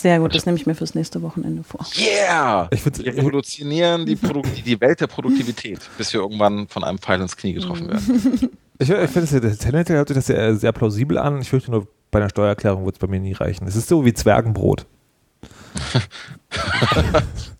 [0.00, 1.84] Sehr gut, das nehme ich mir fürs nächste Wochenende vor.
[1.94, 2.68] Yeah!
[2.72, 4.16] Ich wir revolutionieren die,
[4.64, 8.50] die Welt der Produktivität, bis wir irgendwann von einem Pfeil ins Knie getroffen werden.
[8.78, 11.42] Ich, ich finde, das tendenziell hört sich das sehr, sehr plausibel an.
[11.42, 13.66] Ich fürchte nur, bei einer Steuererklärung wird es bei mir nie reichen.
[13.66, 14.86] Es ist so wie Zwergenbrot.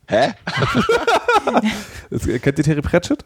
[0.09, 0.33] Hä?
[2.39, 3.23] kennt ihr Terry Pratchett?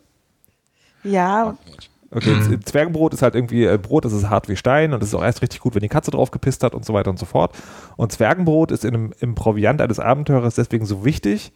[1.05, 1.51] Ja.
[1.51, 2.65] Okay, mhm.
[2.65, 5.23] Zwergenbrot ist halt irgendwie äh, Brot, das ist hart wie Stein und das ist auch
[5.23, 7.57] erst richtig gut, wenn die Katze drauf gepisst hat und so weiter und so fort.
[7.97, 11.53] Und Zwergenbrot ist in einem, im Proviant eines Abenteurers deswegen so wichtig,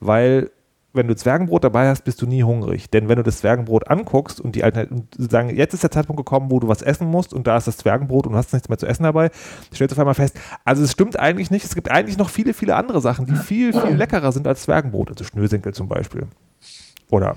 [0.00, 0.50] weil
[0.92, 2.90] wenn du Zwergenbrot dabei hast, bist du nie hungrig.
[2.90, 6.50] Denn wenn du das Zwergenbrot anguckst und die und sagen, jetzt ist der Zeitpunkt gekommen,
[6.50, 8.78] wo du was essen musst und da ist das Zwergenbrot und du hast nichts mehr
[8.78, 9.30] zu essen dabei,
[9.72, 11.64] stellst du auf einmal fest, also es stimmt eigentlich nicht.
[11.64, 15.10] Es gibt eigentlich noch viele, viele andere Sachen, die viel, viel leckerer sind als Zwergenbrot.
[15.10, 16.26] Also Schnürsenkel zum Beispiel.
[17.10, 17.36] Oder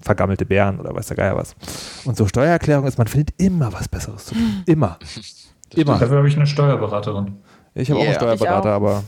[0.00, 1.54] vergammelte Bären oder weiß der Geier was.
[2.04, 4.62] Und so Steuererklärung ist, man findet immer was Besseres zu tun.
[4.66, 4.98] Immer.
[5.74, 5.98] immer.
[5.98, 7.36] Dafür habe ich eine Steuerberaterin.
[7.74, 8.08] Ich habe yeah.
[8.08, 8.76] auch einen Steuerberater, auch.
[8.76, 9.04] aber.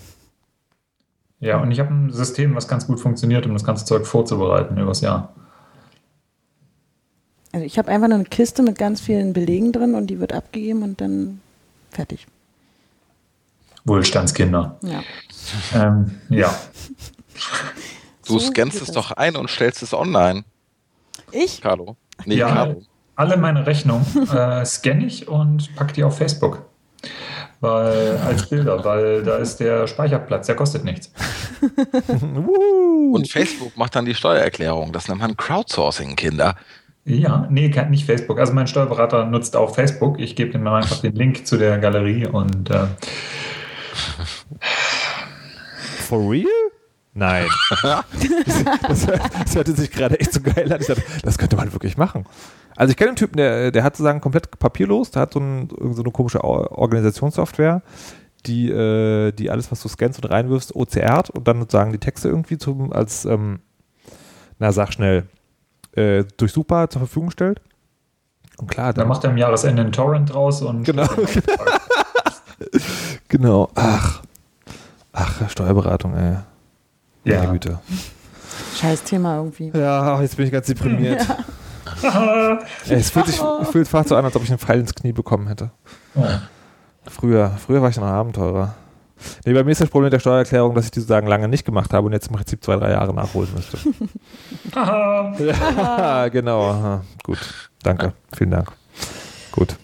[1.41, 4.79] Ja, und ich habe ein System, was ganz gut funktioniert, um das ganze Zeug vorzubereiten
[4.79, 5.35] übers Jahr.
[7.53, 10.83] Also ich habe einfach eine Kiste mit ganz vielen Belegen drin und die wird abgegeben
[10.83, 11.41] und dann
[11.91, 12.27] fertig.
[13.85, 14.79] Wohlstandskinder.
[14.83, 15.03] Ja.
[15.75, 16.55] Ähm, ja.
[18.25, 20.45] Du So scannst es doch ein und stellst es online,
[21.33, 21.61] Ich?
[21.61, 21.97] Carlo.
[22.25, 22.49] Nee, Ja.
[22.49, 22.83] Carlo.
[23.15, 26.65] Alle meine Rechnungen äh, scanne ich und packe die auf Facebook.
[27.61, 31.13] Weil, als Bilder, weil da ist der Speicherplatz, der kostet nichts.
[33.13, 34.93] Und Facebook macht dann die Steuererklärung.
[34.93, 36.57] Das nennt man Crowdsourcing, Kinder.
[37.05, 38.41] Ja, nee, nicht Facebook.
[38.41, 40.19] Also mein Steuerberater nutzt auch Facebook.
[40.19, 42.87] Ich gebe ihm einfach den Link zu der Galerie und äh,
[46.01, 46.47] For real?
[47.15, 47.47] Nein.
[48.89, 50.81] das, das, hörte sich gerade echt so geil an.
[50.81, 52.25] Ich dachte, das könnte man wirklich machen.
[52.75, 55.69] Also ich kenne einen Typen, der, der hat sozusagen komplett papierlos, der hat so, ein,
[55.93, 57.83] so eine komische Or- Organisationssoftware,
[58.47, 62.29] die, äh, die alles, was du scannst und reinwirfst, OCRt und dann sozusagen die Texte
[62.29, 63.61] irgendwie zum, als, ähm,
[64.59, 65.25] na sag schnell,
[65.93, 67.61] äh, durchsuchbar zur Verfügung stellt.
[68.57, 71.09] Und klar, dann dann macht er im Jahresende einen Torrent draus und Genau,
[73.29, 73.69] genau.
[73.75, 74.23] Ach,
[75.13, 76.37] ach, Steuerberatung, ey.
[77.25, 77.51] Meine Ja.
[77.53, 77.81] Güte.
[78.77, 79.71] Scheiß Thema irgendwie.
[79.75, 81.21] Ja, jetzt bin ich ganz deprimiert.
[82.89, 84.95] Ey, es fühlt sich es fühlt fast so an, als ob ich einen Pfeil ins
[84.95, 85.71] Knie bekommen hätte.
[86.15, 86.25] Oh.
[87.09, 88.75] Früher, früher war ich noch ein Abenteurer.
[89.45, 91.65] Nee, bei mir ist das Problem mit der Steuererklärung, dass ich die sozusagen lange nicht
[91.65, 93.79] gemacht habe und jetzt im Prinzip zwei, drei Jahre nachholen müsste.
[94.75, 95.33] Haha.
[95.39, 96.71] ja, genau.
[96.71, 97.03] Aha.
[97.23, 97.39] Gut.
[97.83, 98.13] Danke.
[98.37, 98.73] Vielen Dank.
[99.53, 99.77] Gut.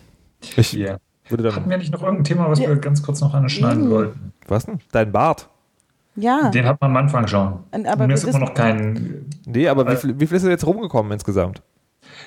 [0.57, 0.97] Ich Ja.
[1.29, 1.71] würde Hatten dann.
[1.71, 2.69] wir nicht noch irgendein Thema, was Ja.
[2.69, 4.33] wir ganz kurz noch anschneiden wollten?
[4.49, 4.81] Was denn?
[4.93, 5.49] Dein Bart?
[6.21, 7.61] Ja, Den hat man am Anfang schon.
[7.71, 9.25] Und- aber Mir ist immer noch kein.
[9.47, 9.97] Nee, aber wie Äh.
[9.97, 11.63] viel, wie viel ist denn jetzt rumgekommen insgesamt?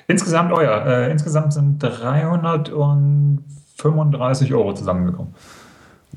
[0.08, 0.86] Insgesamt euer.
[0.86, 5.34] Äh, insgesamt sind 335 Euro zusammengekommen.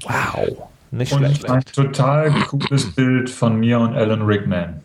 [0.04, 0.68] Wow.
[0.92, 1.50] Nicht Und schlecht.
[1.50, 4.82] ein total cooles Bild von mir und Alan Rickman.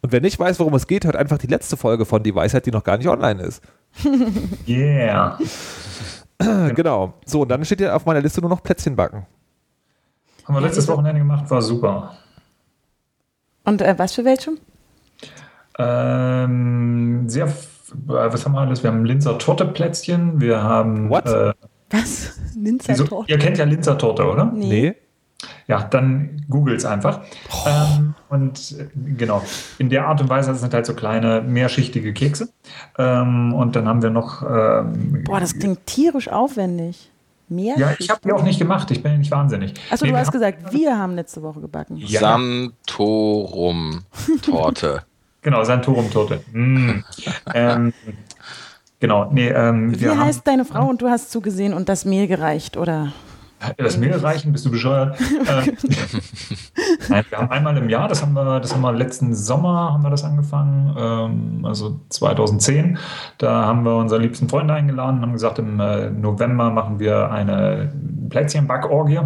[0.00, 2.66] Und wer nicht weiß, worum es geht, hört einfach die letzte Folge von Die Weisheit,
[2.66, 3.62] die noch gar nicht online ist.
[4.68, 5.38] Yeah.
[6.74, 7.14] Genau.
[7.24, 9.26] So, und dann steht ja auf meiner Liste nur noch Plätzchen backen.
[10.44, 12.14] Haben wir letztes Wochenende gemacht, war super.
[13.64, 14.52] und äh, was für welche?
[15.78, 17.50] Ähm, sehr, äh,
[18.06, 18.82] was haben wir alles?
[18.82, 21.10] Wir haben Linzer Torteplätzchen, wir haben.
[21.10, 21.26] What?
[21.26, 21.52] Äh,
[21.90, 22.38] Was?
[22.54, 23.32] wieso, Linzertorte?
[23.32, 24.44] ihr kennt ja Linzer Torte, oder?
[24.46, 24.68] Nee.
[24.68, 24.94] Nee.
[25.66, 27.20] Ja, dann googles einfach.
[27.66, 28.86] Ähm, und äh,
[29.16, 29.42] genau,
[29.78, 32.50] in der Art und Weise sind halt so kleine, mehrschichtige Kekse.
[32.98, 34.42] Ähm, und dann haben wir noch.
[34.42, 37.10] Ähm, Boah, das klingt tierisch aufwendig.
[37.48, 37.76] Mehr?
[37.78, 39.74] ja, ich habe die auch nicht gemacht, ich bin ja nicht wahnsinnig.
[39.90, 41.98] Achso, Nee, du hast gesagt, wir haben letzte Woche gebacken.
[41.98, 42.20] Ja.
[42.20, 45.02] Santorum-Torte.
[45.44, 46.40] Genau, Santorum-Torte.
[46.52, 47.04] Mm.
[47.54, 47.92] ähm,
[48.98, 52.06] genau, nee, ähm, Wie wir haben heißt deine Frau und du hast zugesehen und das
[52.06, 53.12] Mehl gereicht, oder?
[53.76, 55.18] Das Mehl reichen, bist du bescheuert?
[55.48, 55.76] ähm,
[57.08, 60.02] Nein, wir haben einmal im Jahr, das haben wir, das haben wir letzten Sommer haben
[60.02, 62.98] wir das angefangen, ähm, also 2010.
[63.38, 67.30] Da haben wir unsere liebsten Freunde eingeladen und haben gesagt, im äh, November machen wir
[67.30, 67.92] eine
[68.30, 69.20] Plätzchenbackorgie.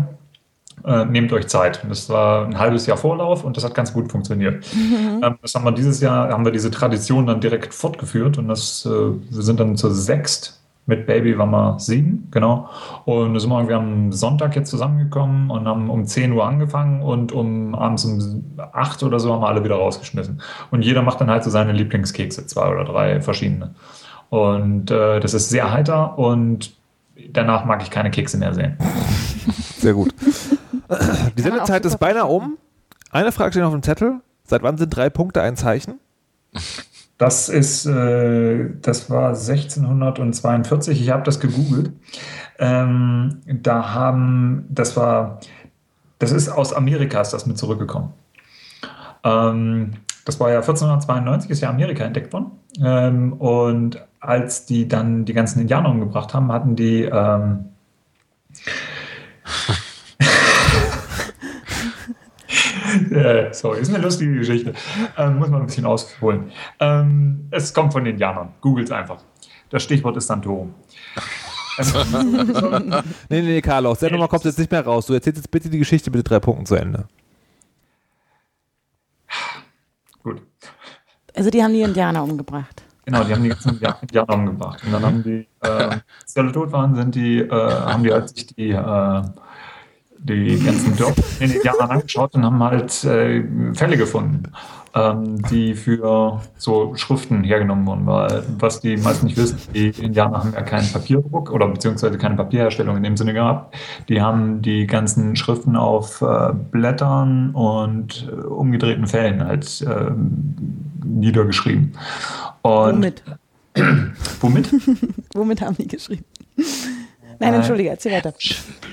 [0.85, 1.85] Äh, nehmt euch Zeit.
[1.89, 4.65] Das war ein halbes Jahr Vorlauf und das hat ganz gut funktioniert.
[4.75, 8.87] Ähm, das haben wir dieses Jahr, haben wir diese Tradition dann direkt fortgeführt und das,
[8.87, 10.58] äh, wir sind dann zur sechst.
[10.89, 12.71] Mit Baby waren wir sieben, genau.
[13.05, 17.03] Und da sind wir irgendwie am Sonntag jetzt zusammengekommen und haben um 10 Uhr angefangen
[17.03, 20.41] und um abends um 8 oder so haben wir alle wieder rausgeschmissen.
[20.71, 23.75] Und jeder macht dann halt so seine Lieblingskekse, zwei oder drei verschiedene.
[24.31, 26.73] Und äh, das ist sehr heiter und
[27.33, 28.79] danach mag ich keine Kekse mehr sehen.
[29.77, 30.15] Sehr gut.
[31.37, 32.57] Die Sendezeit ist beinahe um.
[33.11, 34.21] Eine Frage steht auf dem Zettel.
[34.45, 36.01] Seit wann sind drei Punkte ein Zeichen?
[37.19, 41.01] Das ist, äh, das war 1642.
[41.03, 41.91] Ich habe das gegoogelt.
[42.61, 45.41] Ähm, da haben, das war,
[46.21, 48.13] das ist aus Amerika ist das mit zurückgekommen.
[49.25, 49.95] Ähm,
[50.25, 52.53] das war ja 1492 ist ja Amerika entdeckt worden.
[52.81, 57.65] Ähm, und als die dann die ganzen Indianer umgebracht haben, hatten die ähm,
[63.29, 64.73] Äh, sorry, ist eine lustige Geschichte.
[65.17, 66.51] Ähm, muss man ein bisschen ausholen.
[66.81, 68.55] Ähm, es kommt von den Indianern.
[68.61, 69.19] Googles einfach.
[69.71, 70.75] Das Stichwort ist Santorum.
[71.79, 72.89] Ähm,
[73.29, 75.07] Nee, nee, nee, Carlos, der Nummer kommt jetzt nicht mehr raus.
[75.07, 77.07] Du erzählst jetzt bitte die Geschichte mit den drei Punkten zu Ende.
[80.23, 80.43] gut.
[81.35, 82.83] Also die haben die Indianer umgebracht.
[83.05, 84.83] Genau, die haben die ganzen Indianer umgebracht.
[84.85, 88.13] Und dann haben die, äh, als die alle tot waren, sind die, äh, haben die
[88.13, 89.23] halt sich die, äh,
[90.19, 93.45] die ganzen Dörfer in den Indianern angeschaut und haben halt äh,
[93.75, 94.43] Fälle gefunden,
[94.95, 98.07] ähm, die für so Schriften hergenommen wurden.
[98.07, 102.37] Weil, was die meisten nicht wissen, die Indianer haben ja keinen Papierdruck oder beziehungsweise keine
[102.37, 103.75] Papierherstellung in dem Sinne gehabt.
[104.09, 110.11] Die haben die ganzen Schriften auf äh, Blättern und äh, umgedrehten Fällen halt äh,
[111.05, 111.93] niedergeschrieben.
[112.63, 113.23] Und Womit?
[114.41, 114.75] Womit?
[115.35, 116.25] Womit haben die geschrieben?
[117.39, 118.33] Nein, entschuldige, erzähl weiter.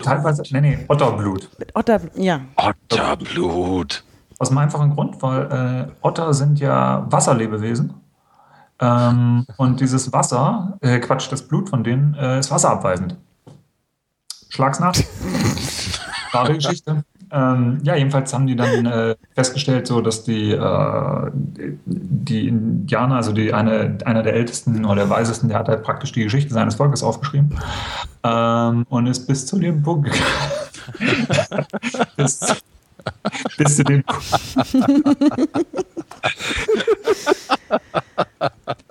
[0.04, 1.50] Teilweise, nee, nee, Otterblut.
[1.58, 2.41] Mit Otterblut, ja.
[2.56, 4.04] Otterblut.
[4.38, 7.93] Aus einem einfachen Grund, weil äh, Otter sind ja Wasserlebewesen.
[8.80, 13.16] Ähm, und dieses Wasser, äh, Quatsch, das Blut von denen äh, ist wasserabweisend.
[14.50, 14.93] Schlag's nach.
[16.34, 17.04] Wahre Geschichte.
[17.32, 21.32] Ähm, ja, jedenfalls haben die dann äh, festgestellt, so dass die, äh,
[21.86, 26.11] die Indianer, also die eine, einer der ältesten oder der weisesten, der hat halt praktisch
[26.11, 27.57] die Geschichte seines Volkes aufgeschrieben
[28.23, 30.23] ähm, und ist bis zu dem Punkt gegangen.
[32.17, 32.39] bis,
[33.57, 34.03] bis zu dem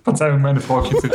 [0.03, 1.15] Verzeihung, meine Frau kitzelt.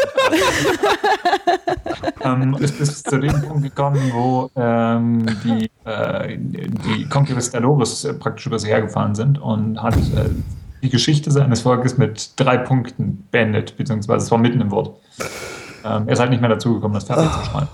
[2.21, 8.59] ähm, ist bis zu dem Punkt gekommen, wo ähm, die, äh, die Conquistadores praktisch über
[8.59, 10.29] sie hergefahren sind und hat äh,
[10.81, 14.95] die Geschichte seines Volkes mit drei Punkten beendet, beziehungsweise es war mitten im Wort.
[15.83, 17.67] Ähm, er ist halt nicht mehr dazugekommen, das fertig zu schreiben.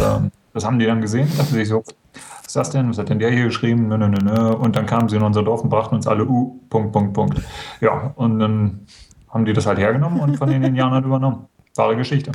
[0.00, 2.88] Ähm, das haben die dann gesehen, dachten sich so, was ist das denn?
[2.88, 3.88] Was hat denn der hier geschrieben?
[3.88, 4.52] Nö, nö, nö.
[4.54, 7.42] Und dann kamen sie in unser Dorf und brachten uns alle U, Punkt, Punkt, Punkt.
[7.80, 8.86] Ja, und dann
[9.28, 11.46] haben die das halt hergenommen und von den Indianern übernommen.
[11.74, 12.32] Wahre Geschichte.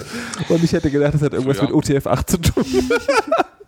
[0.50, 1.70] Und ich hätte gedacht, das hat irgendwas Früher.
[1.76, 1.76] mit
[2.06, 2.66] UTF-8 zu tun.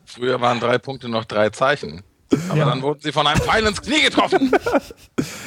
[0.05, 2.03] Früher waren drei Punkte noch drei Zeichen.
[2.49, 2.65] Aber Ja.
[2.65, 4.51] dann wurden sie von einem Pfeil ins Knie getroffen.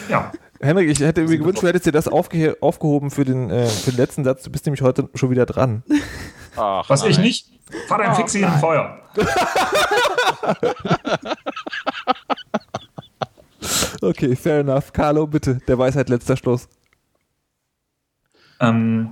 [0.09, 3.66] Ja, Henrik, ich hätte mir gewünscht, du hättest dir das aufge aufgehoben für den, äh,
[3.66, 4.43] für den letzten Satz.
[4.45, 5.83] Du bist nämlich heute schon wieder dran.
[6.57, 7.27] Ach, was ich nein.
[7.27, 7.49] nicht.
[7.89, 8.61] Fahr dein Oh, Fixie in nein.
[8.61, 8.99] Feuer.
[14.03, 14.93] Okay, fair enough.
[14.93, 16.68] Carlo, bitte, der Weisheit letzter Schluss.
[18.61, 19.11] Ähm,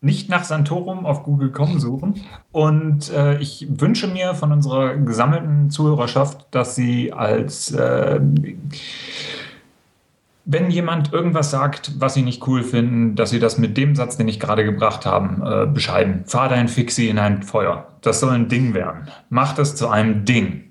[0.00, 2.22] nicht nach Santorum auf Google.com suchen.
[2.52, 8.20] Und äh, ich wünsche mir von unserer gesammelten Zuhörerschaft, dass sie als äh,
[10.50, 14.16] wenn jemand irgendwas sagt, was sie nicht cool finden, dass sie das mit dem Satz,
[14.16, 16.22] den ich gerade gebracht habe, äh, beschreiben.
[16.24, 17.86] Fahr dein Fixie in ein Feuer.
[18.00, 19.08] Das soll ein Ding werden.
[19.28, 20.67] Mach das zu einem Ding.